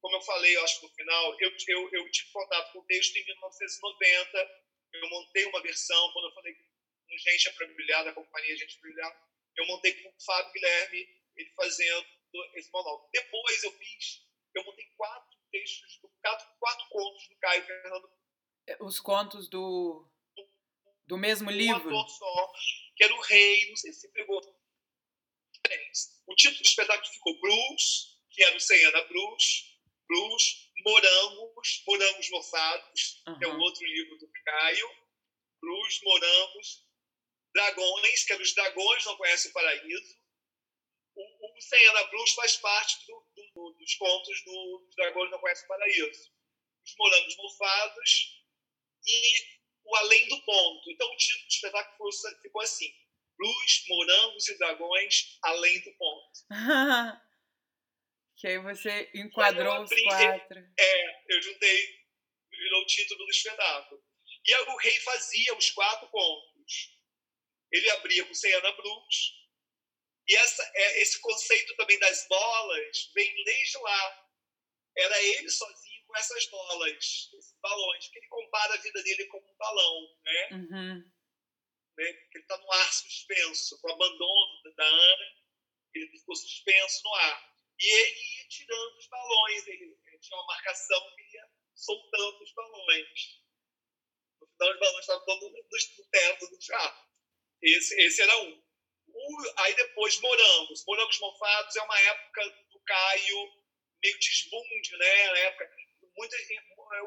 [0.00, 2.84] como eu falei, eu acho que no final, eu, eu, eu tive contato com o
[2.84, 4.64] texto em 1990,
[4.94, 9.28] eu montei uma versão, quando eu falei com gente para brilhar, da companhia Gente Brilhar,
[9.56, 12.06] eu montei com o Fábio Guilherme, ele fazendo
[12.54, 13.08] esse monólogo.
[13.12, 14.22] Depois eu fiz,
[14.54, 18.10] eu montei quatro textos, quatro, quatro contos do Caio Fernando.
[18.66, 20.06] É, os contos do,
[21.06, 21.96] do mesmo um livro?
[21.96, 22.52] Um só,
[22.94, 24.40] que era o Rei, não sei se pegou
[26.26, 29.68] O título do espetáculo ficou Blues, que era o Senhana Blues,
[30.08, 33.38] Blues, Morangos, Morangos Mofados, uhum.
[33.38, 34.90] que é o outro livro do Caio,
[35.60, 36.84] Blues, Morangos,
[37.54, 40.18] Dragões, que é dos Dragões Não Conhecem o Paraíso.
[41.14, 45.64] O, o Senhana Blues faz parte do, do, dos contos do, dos Dragões Não Conhecem
[45.64, 46.32] o Paraíso.
[46.84, 48.44] Os Morangos Mofados
[49.06, 50.90] e o Além do Ponto.
[50.90, 52.10] Então, o título do espetáculo
[52.42, 52.92] ficou assim:
[53.38, 56.40] Luz, morangos e dragões além do ponto.
[58.36, 60.58] que aí você enquadrou os quatro.
[60.78, 62.04] É, eu juntei,
[62.50, 64.02] virou o título do espetáculo.
[64.44, 66.96] E o rei fazia os quatro pontos.
[67.70, 69.34] Ele abria com Cena Blues.
[70.26, 74.28] E essa, é, esse conceito também das bolas vem desde lá.
[74.96, 79.46] Era ele sozinho com essas bolas, esses balões, que ele compara a vida dele como
[79.46, 80.48] um balão, né?
[80.52, 81.17] Uhum
[81.98, 82.08] né?
[82.34, 85.36] ele está no ar suspenso, com o abandono da Ana,
[85.94, 87.54] ele ficou suspenso no ar.
[87.78, 92.52] E ele ia tirando os balões, ele, ele tinha uma marcação que ia soltando os
[92.52, 93.42] balões.
[94.40, 97.08] No final, os balões estavam todos no, teto do teatro.
[97.62, 98.62] Esse, esse era um.
[99.08, 100.84] O, aí depois, Morangos.
[100.86, 103.58] Morangos Mofados é uma época do Caio
[104.02, 105.26] meio desbunde, né?
[105.26, 105.70] Na época,
[106.16, 106.36] muito,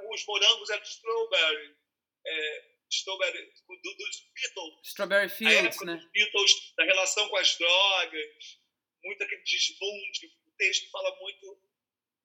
[0.10, 1.78] os morangos eram strawberry.
[2.26, 4.80] É, Strawberry, do, dos Beatles.
[4.84, 5.96] Strawberry Fields, né?
[5.96, 8.60] Dos Beatles, da relação com as drogas,
[9.04, 10.28] muito aquele desbunde.
[10.46, 11.56] O texto fala muito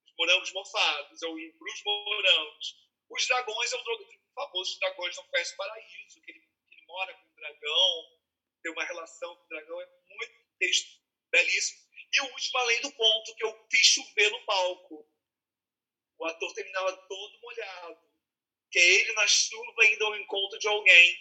[0.04, 2.86] dos morangos mofados, é o Cruz Morangos.
[3.08, 3.84] Os dragões é o
[4.34, 8.18] famoso os dragões não conhecem o paraíso, que ele, que ele mora com o dragão,
[8.62, 11.00] tem uma relação com o dragão, é muito texto
[11.30, 11.86] belíssimo.
[12.12, 15.08] E o último, além do ponto, que eu fiz chover no palco.
[16.18, 18.05] o ator terminava todo molhado.
[18.70, 21.18] Que é ele na chuva indo ao encontro de alguém.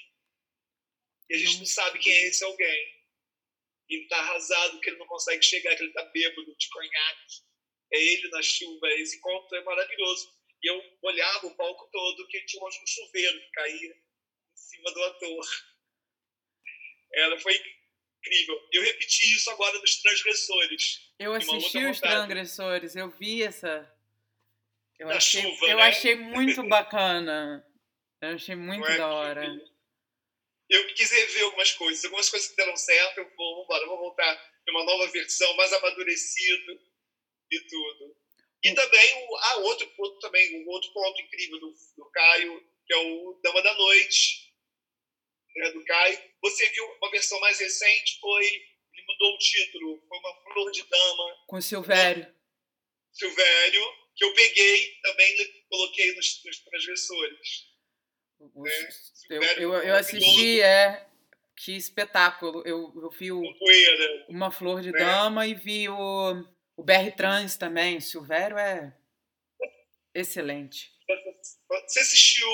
[1.30, 2.96] E a gente não sabe quem é esse alguém.
[3.88, 7.44] Ele está arrasado, que ele não consegue chegar, que ele está bêbado de conhaque.
[7.94, 8.88] É ele na chuva.
[8.94, 10.34] Esse encontro é maravilhoso.
[10.64, 13.96] E eu olhava o palco todo, que tinha um chuveiro que caía em
[14.56, 15.46] cima do ator.
[17.14, 17.56] Ela foi
[18.26, 18.68] incrível.
[18.72, 21.14] Eu repeti isso agora nos Transgressores.
[21.20, 23.95] Eu assisti os Transgressores, eu vi essa.
[25.00, 25.84] Eu Na achei, chuva, eu né?
[25.84, 27.66] achei muito bacana.
[28.22, 28.98] Eu achei muito é?
[28.98, 29.46] da hora.
[30.70, 32.04] Eu quis rever algumas coisas.
[32.06, 35.56] Algumas coisas que deram certo, eu vou, vamos embora, vou voltar em uma nova versão,
[35.56, 36.80] mais amadurecido
[37.52, 38.18] e tudo.
[38.64, 42.94] E também, o, ah, outro, outro, também, um outro ponto incrível do, do Caio, que
[42.94, 44.52] é o Dama da Noite,
[45.56, 46.20] né, do Caio.
[46.42, 50.84] Você viu uma versão mais recente, foi, ele mudou o título, foi uma Flor de
[50.84, 52.34] Dama, Com Silvério.
[53.14, 53.86] Silvério,
[54.16, 57.50] que eu peguei, também coloquei nos, nos transgressores.
[58.40, 58.90] O- É,
[59.30, 61.08] Eu, eu, eu assisti, é.
[61.58, 62.62] Que espetáculo.
[62.66, 64.26] Eu, eu vi o, poeira.
[64.28, 65.00] Uma Flor de né?
[65.00, 66.44] Dama e vi o,
[66.76, 68.00] o BR Trans também.
[68.02, 68.94] Silvério é
[70.14, 70.92] excelente.
[71.88, 72.48] Você assistiu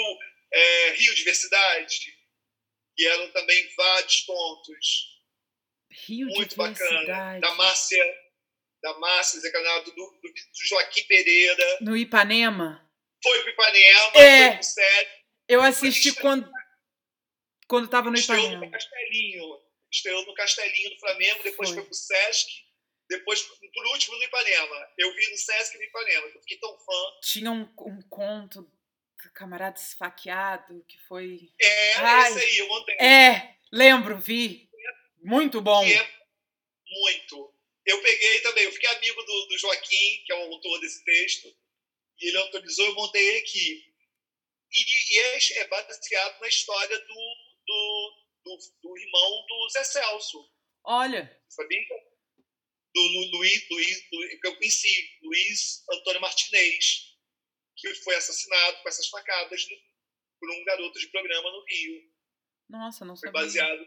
[0.53, 2.15] é, Rio Diversidade?
[2.95, 5.19] Que eram também vários pontos.
[6.07, 6.75] Rio Muito de bacana.
[6.75, 7.41] Diversidade.
[7.41, 8.15] Da Márcia,
[8.81, 10.33] da Márcia Zé Canado, do, do,
[10.67, 11.77] Joaquim Pereira.
[11.81, 12.87] No Ipanema.
[13.23, 14.47] Foi pro Ipanema, É.
[14.47, 15.11] foi pro Sete.
[15.47, 16.49] Eu assisti quando,
[17.67, 18.71] quando tava no Estreou no Ipanema.
[18.71, 19.61] Castelinho.
[19.91, 21.77] Estreou no Castelinho do Flamengo, depois Foi.
[21.77, 22.49] foi, pro Sesc,
[23.09, 24.87] depois, por último, no Ipanema.
[24.97, 26.27] Eu vi no Sesc e no Ipanema.
[26.27, 27.19] Eu fiquei tão fã.
[27.21, 31.51] Tinha um, um conto do camarada esfaqueado que foi.
[31.59, 32.31] É, Ai.
[32.31, 32.95] esse aí, eu montei.
[32.95, 34.69] É, lembro, vi.
[35.21, 35.83] Muito bom.
[35.85, 36.09] é
[36.89, 37.53] muito.
[37.85, 41.47] Eu peguei também, eu fiquei amigo do, do Joaquim, que é o autor desse texto,
[42.19, 43.83] e ele autorizou, eu montei aqui.
[44.73, 47.35] E, e é, é baseado na história do,
[47.67, 50.49] do, do, do irmão do Zé Celso,
[50.83, 51.79] Olha, sabia?
[52.93, 57.15] Do Lu- Luiz, Luiz, Luiz, que eu conheci, Luiz Antônio Martinez,
[57.77, 59.65] que foi assassinado com essas facadas
[60.39, 62.11] por um garoto de programa no Rio.
[62.69, 63.41] nossa, não Foi sabia.
[63.41, 63.85] baseado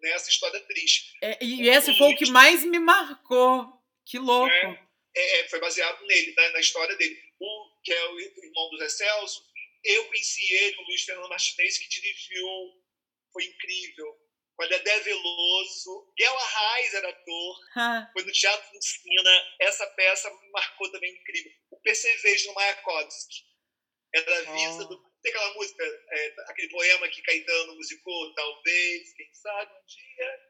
[0.00, 1.12] nessa história triste.
[1.22, 3.72] É, e esse foi o que mais me marcou.
[4.04, 4.52] Que louco.
[5.14, 7.18] É, é, foi baseado nele, na, na história dele.
[7.40, 9.42] O que é o irmão do Zé Celso,
[9.84, 12.46] eu conheci ele, o Luiz Fernando Martinez, que dirigiu,
[13.32, 14.06] foi incrível.
[14.56, 19.30] Com a Dedé Veloso, Guel Arraes era ator, Ha, foi no Teatro Lucina.
[19.60, 21.52] Essa peça me marcou também incrível.
[21.70, 23.44] O Percevejo no Mayakovsky.
[24.14, 24.88] Era a visa Oh.
[24.88, 25.06] do.
[25.26, 30.40] Tem aquela música, é, aquele poema que Caetano musicou, talvez, quem sabe um dia.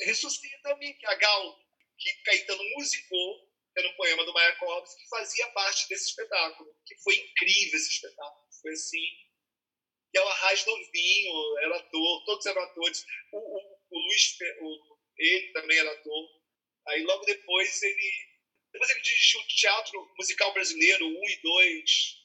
[0.00, 1.60] Ressuscita-me, que a Gal,
[1.96, 6.74] que Caetano musicou, era um poema do Mayakovsky, que fazia parte desse espetáculo.
[6.84, 8.44] Que foi incrível esse espetáculo.
[8.60, 9.06] Foi assim.
[10.14, 13.06] E o Arraes novinho, era ator, todos eram atores.
[13.32, 16.28] O, o, o Luiz, o, ele também era ator.
[16.88, 18.32] Aí logo depois ele.
[18.72, 22.21] Depois ele dirigiu o Teatro Musical Brasileiro 1 e 2.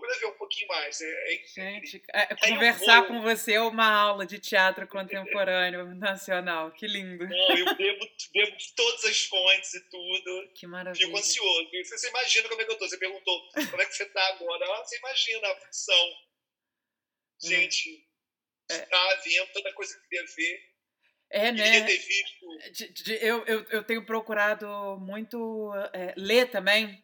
[0.00, 1.00] Procura ver um pouquinho mais.
[1.00, 6.72] É, é gente, é, conversar vou- com você é uma aula de teatro contemporâneo nacional.
[6.72, 7.26] Que lindo.
[7.28, 10.50] Não, eu bebo, bebo todas as fontes e tudo.
[10.54, 11.06] Que maravilha.
[11.06, 11.70] Fico ansioso.
[11.70, 12.88] Você, você imagina como é que eu tô?
[12.88, 14.64] Você perguntou como é que você tá agora.
[14.64, 16.10] Ah, você imagina a função.
[17.42, 18.06] Gente,
[18.70, 18.74] É.
[18.76, 20.74] está vendo toda coisa que queria ver.
[21.30, 21.84] É, né?
[21.84, 22.46] ter visto.
[22.72, 24.66] De- de- eu, eu, eu tenho procurado
[25.00, 27.02] muito é, ler também,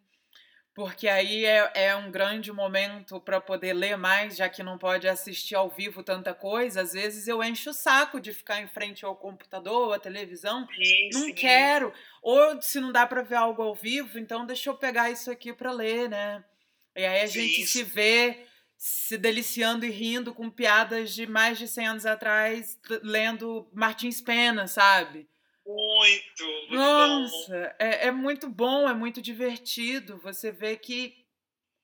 [0.81, 5.07] porque aí é, é um grande momento para poder ler mais, já que não pode
[5.07, 6.81] assistir ao vivo tanta coisa.
[6.81, 10.67] Às vezes eu encho o saco de ficar em frente ao computador ou à televisão.
[10.75, 11.35] Sim, Não sim.
[11.35, 11.93] quero.
[12.23, 15.53] Ou se não dá para ver algo ao vivo, então deixa eu pegar isso aqui
[15.53, 16.43] para ler, né?
[16.97, 17.85] E aí a gente se sim.
[17.85, 24.23] vê se deliciando e rindo com piadas de mais de 100 anos atrás, lendo Martins
[24.23, 25.29] Pena, sabe?
[25.75, 26.77] Muito, muito bom.
[26.77, 30.19] Nossa, é, é muito bom, é muito divertido.
[30.19, 31.27] Você vê que.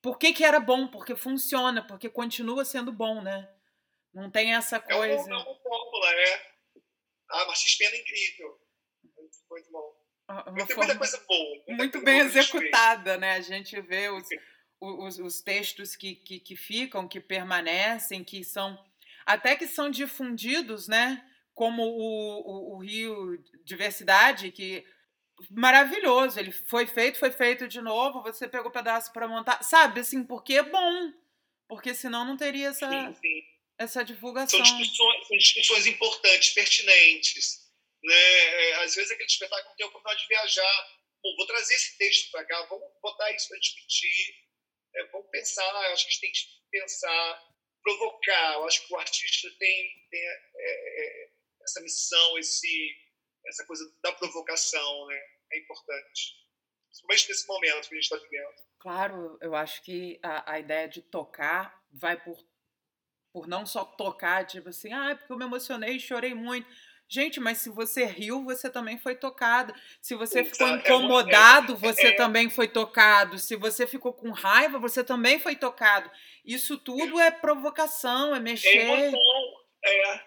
[0.02, 0.88] Por que, que era bom?
[0.88, 3.48] Porque funciona, porque continua sendo bom, né?
[4.12, 5.30] Não tem essa É coisa.
[5.30, 6.52] é uma fórmula, é.
[7.30, 8.58] Ah, Martins Pena é incrível.
[9.16, 9.94] Muito, muito bom.
[10.28, 11.56] uma muita forma coisa boa.
[11.56, 13.32] muita muito coisa bem boa executada, né?
[13.34, 14.26] A gente vê os,
[14.80, 18.78] os, os textos que, que, que ficam, que permanecem, que são.
[19.24, 21.22] Até que são difundidos, né?
[21.56, 24.84] Como o, o, o Rio Diversidade, que
[25.50, 26.38] maravilhoso.
[26.38, 28.22] Ele foi feito, foi feito de novo.
[28.22, 30.00] Você pegou pedaço para montar, sabe?
[30.00, 31.12] Assim, porque é bom,
[31.66, 33.42] porque senão não teria essa, Sim, sim.
[33.78, 34.60] essa São divulgação.
[34.62, 37.66] discussões, são discussões importantes, pertinentes.
[38.04, 38.14] Né?
[38.14, 40.88] É, Às vezes aquele espetáculo tem a oportunidade de viajar.
[41.22, 44.34] Bom, vou trazer esse texto para cá, vamos botar isso para discutir.
[44.94, 46.40] é, vamos pensar, acho que a gente tem que
[46.70, 47.42] pensar,
[47.82, 48.52] provocar.
[48.54, 50.32] Eu acho que o artista tem, tem é,
[50.62, 51.28] é,
[51.66, 52.96] essa missão, esse,
[53.46, 55.20] essa coisa da provocação, né?
[55.52, 56.46] É importante.
[56.88, 58.66] Principalmente nesse momento que a gente está vivendo.
[58.78, 62.38] Claro, eu acho que a, a ideia de tocar vai por,
[63.32, 66.68] por não só tocar, tipo assim, ah, é porque eu me emocionei e chorei muito.
[67.08, 69.72] Gente, mas se você riu, você também foi tocado.
[70.00, 73.38] Se você ficou incomodado, você também foi tocado.
[73.38, 76.10] Se você ficou com raiva, você também foi tocado.
[76.44, 78.78] Isso tudo é provocação, é mexer.
[78.78, 79.20] É emoção.
[79.84, 80.24] É, é,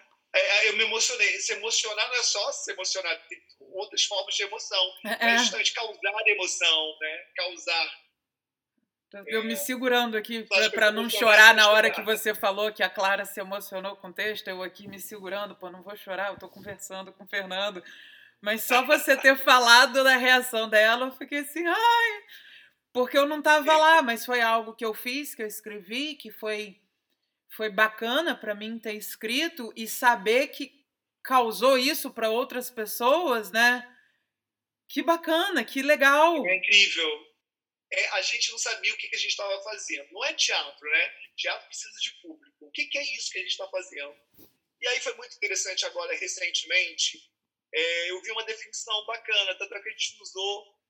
[0.66, 1.40] eu me emocionei.
[1.40, 3.38] Se emocionar não é só se emocionar, tem
[3.72, 4.92] outras formas de emoção.
[5.04, 7.26] É, é justamente causar emoção, né?
[7.36, 8.00] Causar
[9.26, 13.24] eu me segurando aqui para não chorar na hora que você falou que a Clara
[13.24, 16.48] se emocionou com o texto, eu aqui me segurando, pô, não vou chorar, eu estou
[16.48, 17.82] conversando com o Fernando.
[18.40, 22.22] Mas só você ter falado da reação dela, eu fiquei assim, ai,
[22.92, 26.30] porque eu não estava lá, mas foi algo que eu fiz, que eu escrevi, que
[26.30, 26.80] foi
[27.50, 30.72] foi bacana para mim ter escrito e saber que
[31.22, 33.86] causou isso para outras pessoas, né?
[34.88, 36.46] Que bacana, que legal.
[36.46, 37.30] É incrível
[37.92, 40.12] é, a gente não sabia o que, que a gente estava fazendo.
[40.12, 41.14] Não é teatro, né?
[41.36, 42.66] Teatro precisa de público.
[42.66, 44.16] O que, que é isso que a gente está fazendo?
[44.80, 47.30] E aí foi muito interessante agora, recentemente,
[47.72, 50.80] é, eu vi uma definição bacana, tanto é que a gente usou,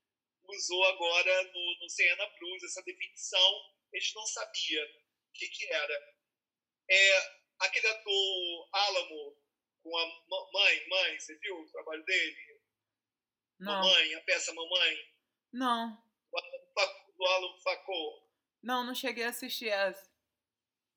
[0.44, 3.50] usou agora no, no Siena Blues essa definição,
[3.92, 6.19] a gente não sabia o que, que era.
[6.91, 9.36] É, aquele ator Álamo,
[9.82, 10.07] com a
[10.53, 12.61] mãe, mãe, você viu o trabalho dele?
[13.61, 13.72] Não.
[13.72, 15.11] Mamãe, a peça Mamãe?
[15.53, 16.11] Não
[17.20, 18.26] do Alan Facô?
[18.62, 20.11] Não, não cheguei a assistir essa.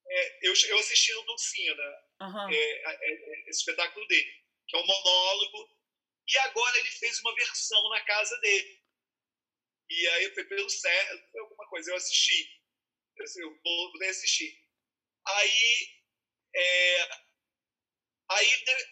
[0.07, 1.83] É, eu, eu assisti no Dulcina,
[2.21, 2.49] uhum.
[2.49, 4.31] é, é, é, esse espetáculo dele,
[4.67, 5.69] que é um monólogo,
[6.27, 8.81] e agora ele fez uma versão na casa dele.
[9.89, 12.61] E aí foi pelo certo, foi alguma coisa, eu assisti.
[13.17, 14.62] Eu, eu vou assistir.
[15.25, 15.87] Aí,
[16.55, 17.09] é,
[18.31, 18.49] aí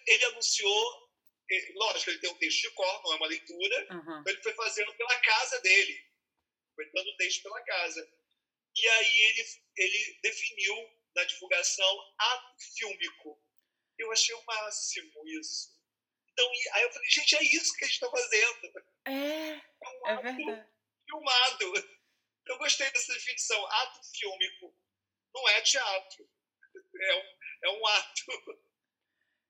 [0.08, 1.10] ele anunciou,
[1.76, 4.22] lógico, ele tem um texto de cor, não é uma leitura, uhum.
[4.22, 6.12] então ele foi fazendo pela casa dele
[6.76, 8.10] foi dando texto pela casa.
[8.76, 9.46] E aí ele,
[9.78, 10.76] ele definiu
[11.16, 13.42] na divulgação ato fílmico.
[13.98, 15.80] Eu achei o máximo isso.
[16.32, 18.84] Então, aí eu falei, gente, é isso que a gente está fazendo.
[19.06, 20.70] É, é, um é verdade.
[21.06, 21.74] filmado.
[22.48, 24.76] Eu gostei dessa definição, ato fílmico.
[25.34, 26.30] Não é teatro,
[27.00, 27.24] é um,
[27.64, 28.62] é um ato.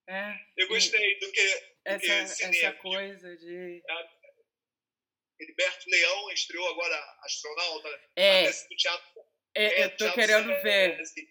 [0.09, 2.55] É, eu gostei do que, do essa, que cinema.
[2.55, 3.83] Essa coisa de...
[3.87, 4.21] É,
[5.41, 9.21] Heriberto Leão estreou agora Astronauta, é, do teatro.
[9.55, 11.01] É, é, eu tô querendo é, ver.
[11.01, 11.27] Assim,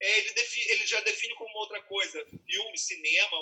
[0.00, 3.36] é, ele, define, ele já define como outra coisa, filme, cinema,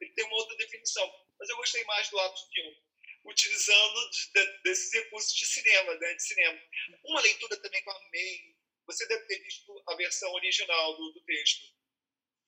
[0.00, 1.10] ele tem uma outra definição.
[1.38, 2.76] Mas eu gostei mais do ato filme,
[3.24, 6.60] utilizando de, de, desses recursos de cinema, né, de cinema.
[7.04, 8.49] Uma leitura também que eu amei,
[8.90, 11.66] você deve ter visto a versão original do, do texto.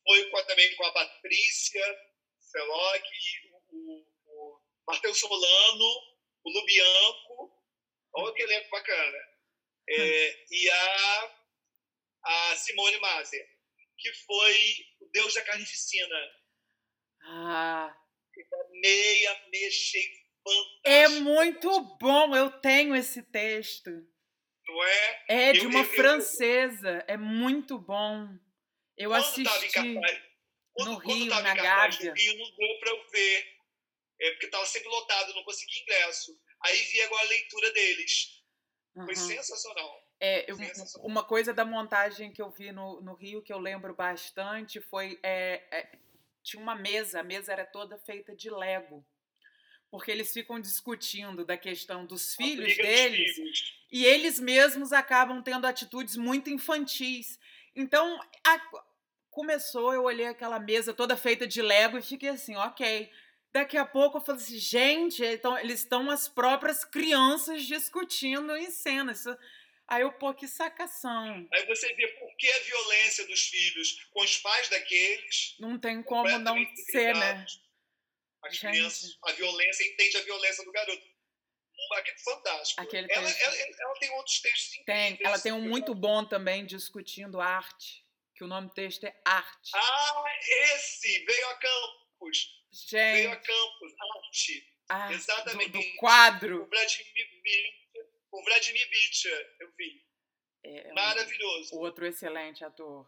[0.04, 1.84] Foi com também com a Patrícia
[2.50, 3.04] Feloc,
[3.52, 5.84] o, o, o Martel Solano,
[6.44, 7.62] o Lubianco,
[8.14, 9.18] olha que elenco bacana,
[9.88, 11.36] é, e a,
[12.24, 13.48] a Simone Mazer,
[13.96, 14.56] que foi
[15.00, 16.16] o Deus da Carnificina.
[17.24, 17.96] Ah.
[18.70, 20.80] Meia, mexei fantástico.
[20.84, 23.90] É muito bom, eu tenho esse texto.
[24.72, 25.24] Não é?
[25.28, 28.28] É de eu, uma eu, francesa, eu, é muito bom.
[28.96, 29.98] Eu assisti
[30.74, 32.14] quando, no Rio, na Gávea.
[32.14, 33.52] Rio não deu para eu ver
[34.22, 36.38] é, porque estava sempre lotado, não consegui ingresso.
[36.64, 38.42] Aí vi agora a leitura deles.
[38.94, 39.04] Uhum.
[39.04, 40.08] Foi sensacional.
[40.20, 41.10] É, eu, sensacional.
[41.10, 45.18] Uma coisa da montagem que eu vi no, no Rio que eu lembro bastante foi.
[45.22, 45.98] É, é,
[46.42, 49.04] tinha uma mesa, a mesa era toda feita de Lego.
[49.92, 53.74] Porque eles ficam discutindo da questão dos filhos deles filhos.
[53.92, 57.38] e eles mesmos acabam tendo atitudes muito infantis.
[57.76, 58.60] Então, a,
[59.30, 63.08] começou, eu olhei aquela mesa toda feita de Lego e fiquei assim, ok
[63.52, 68.70] Daqui a pouco eu falei assim, gente, então, eles estão as próprias crianças discutindo em
[68.70, 69.12] cena.
[69.12, 69.36] Isso...
[69.86, 71.46] Aí eu, pô, que sacação.
[71.52, 75.54] Aí você vê por que a violência dos filhos com os pais daqueles.
[75.60, 76.56] Não tem como não
[76.90, 77.44] ser, né?
[78.44, 78.72] As gente.
[78.72, 81.12] crianças, a violência, entende a violência do garoto.
[81.94, 82.80] Aquele fantástico.
[82.80, 87.40] Aquele ela, ela, ela, tem outros textos Tem, ela tem um muito bom também discutindo
[87.40, 89.70] arte, que o nome do texto é Arte.
[89.74, 90.24] Ah,
[90.74, 92.38] esse veio a Campos.
[92.72, 93.12] Gente.
[93.12, 94.72] Veio a Campos, arte.
[94.88, 95.70] Ah, Exatamente.
[95.70, 96.62] Do, do, quadro.
[96.62, 97.28] O Vladimir,
[98.30, 100.02] o Vladimir Bitcher, eu vi.
[100.64, 101.76] É, Maravilhoso.
[101.76, 103.06] Outro excelente ator.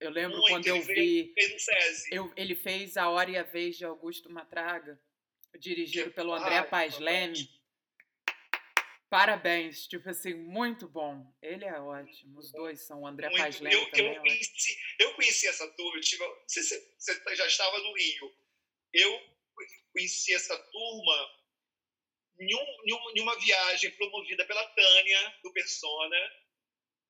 [0.00, 1.32] Eu lembro Muito, quando eu vi.
[1.34, 1.68] Fez
[2.10, 5.00] eu, ele fez A Hora e a Vez de Augusto Matraga,
[5.58, 7.48] dirigido pelo André Paz Leme.
[9.08, 11.24] Parabéns, tipo assim, muito bom.
[11.40, 13.02] Ele é ótimo, os dois são.
[13.02, 14.14] O André Paz eu, eu, também.
[14.16, 17.94] Eu conheci, eu conheci essa turma, eu tive, não sei se você já estava no
[17.94, 18.34] Rio.
[18.92, 19.34] Eu
[19.92, 21.30] conheci essa turma
[22.40, 26.16] em, um, em uma viagem promovida pela Tânia, do Persona,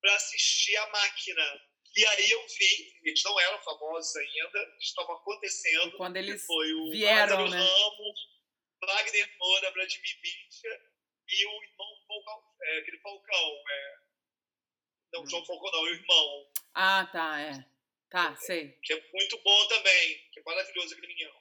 [0.01, 1.61] para assistir a máquina.
[1.97, 5.95] E aí eu vi, eles não eram famosos ainda, estava acontecendo.
[5.95, 7.59] E quando eles foi o vieram, Lázaro né?
[7.59, 8.21] Ramos,
[8.85, 10.81] Wagner Moura, Vladimir Bicha
[11.29, 13.63] e o irmão Falcão, é, aquele Falcão.
[13.71, 13.97] É,
[15.13, 15.27] não, hum.
[15.29, 16.53] João Falcão não, o irmão.
[16.75, 17.75] Ah, tá, é.
[18.11, 18.73] Tá, sei.
[18.83, 21.35] Que é muito bom também, que é maravilhoso aquele menino.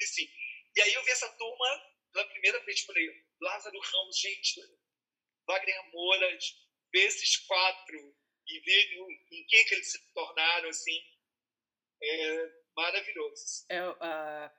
[0.00, 0.28] E sim.
[0.76, 3.08] E aí eu vi essa turma pela primeira vez, falei,
[3.40, 4.60] Lázaro Ramos, gente,
[5.46, 6.38] Wagner Moura,
[6.92, 8.16] esses quatro
[8.48, 8.92] e ver
[9.30, 10.98] em que, que eles se tornaram, assim,
[12.02, 13.66] é maravilhoso.
[13.68, 14.50] É, uh,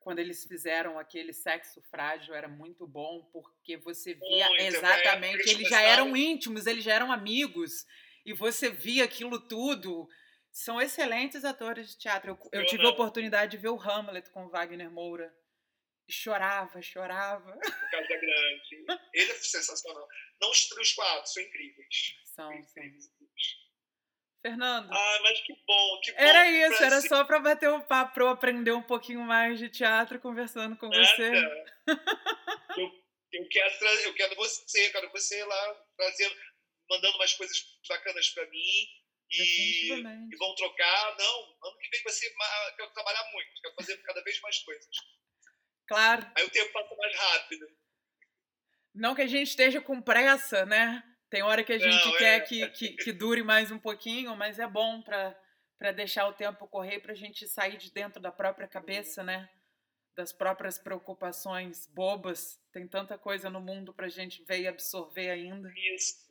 [0.00, 5.52] quando eles fizeram aquele sexo frágil era muito bom, porque você via muito, exatamente, é,
[5.52, 7.86] eles já eram íntimos, eles já eram amigos,
[8.24, 10.08] e você via aquilo tudo.
[10.52, 12.36] São excelentes atores de teatro.
[12.52, 15.32] Eu, eu tive a oportunidade de ver o Hamlet com o Wagner Moura
[16.10, 17.56] chorava, chorava.
[17.90, 18.84] Casa Grande.
[19.14, 20.06] Ele é sensacional.
[20.40, 22.14] Não os três quatro, são incríveis.
[22.40, 22.82] São, são.
[24.42, 24.90] Fernando.
[24.90, 26.18] Ah, mas que bom, que bom.
[26.18, 29.68] Era isso, era só para bater um papo, para eu aprender um pouquinho mais de
[29.68, 31.04] teatro conversando com Nada.
[31.04, 31.30] você.
[32.78, 32.92] eu,
[33.32, 36.34] eu, quero eu quero você, eu quero você lá trazendo,
[36.88, 39.00] mandando umas coisas bacanas para mim.
[39.32, 41.16] E, e vão trocar.
[41.18, 42.34] Não, ano que vem vai ser.
[42.76, 44.88] Quero trabalhar muito, quero fazer cada vez mais coisas.
[45.86, 46.32] Claro.
[46.34, 47.66] Aí o tempo passa mais rápido.
[48.94, 51.04] Não que a gente esteja com pressa, né?
[51.30, 52.40] Tem hora que a gente Não, quer é.
[52.40, 56.98] que, que, que, dure mais um pouquinho, mas é bom para deixar o tempo correr,
[56.98, 59.48] para a gente sair de dentro da própria cabeça, né?
[60.16, 62.60] Das próprias preocupações bobas.
[62.72, 65.72] Tem tanta coisa no mundo para a gente ver e absorver ainda.
[65.94, 66.28] Isso.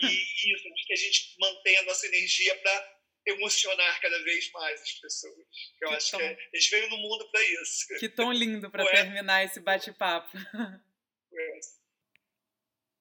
[0.00, 4.92] E isso, que a gente mantenha a nossa energia para emocionar cada vez mais as
[4.92, 5.46] pessoas.
[5.82, 6.18] Eu que acho tom...
[6.18, 7.98] que é, eles veio no mundo para isso.
[7.98, 10.30] Que tão lindo para terminar esse bate-papo.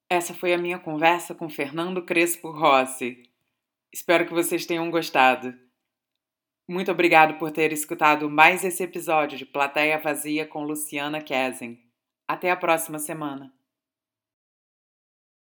[0.09, 3.23] Essa foi a minha conversa com Fernando Crespo Rossi.
[3.93, 5.53] Espero que vocês tenham gostado.
[6.65, 11.77] Muito obrigado por ter escutado mais esse episódio de Plateia Vazia com Luciana Kesen.
[12.25, 13.56] Até a próxima semana.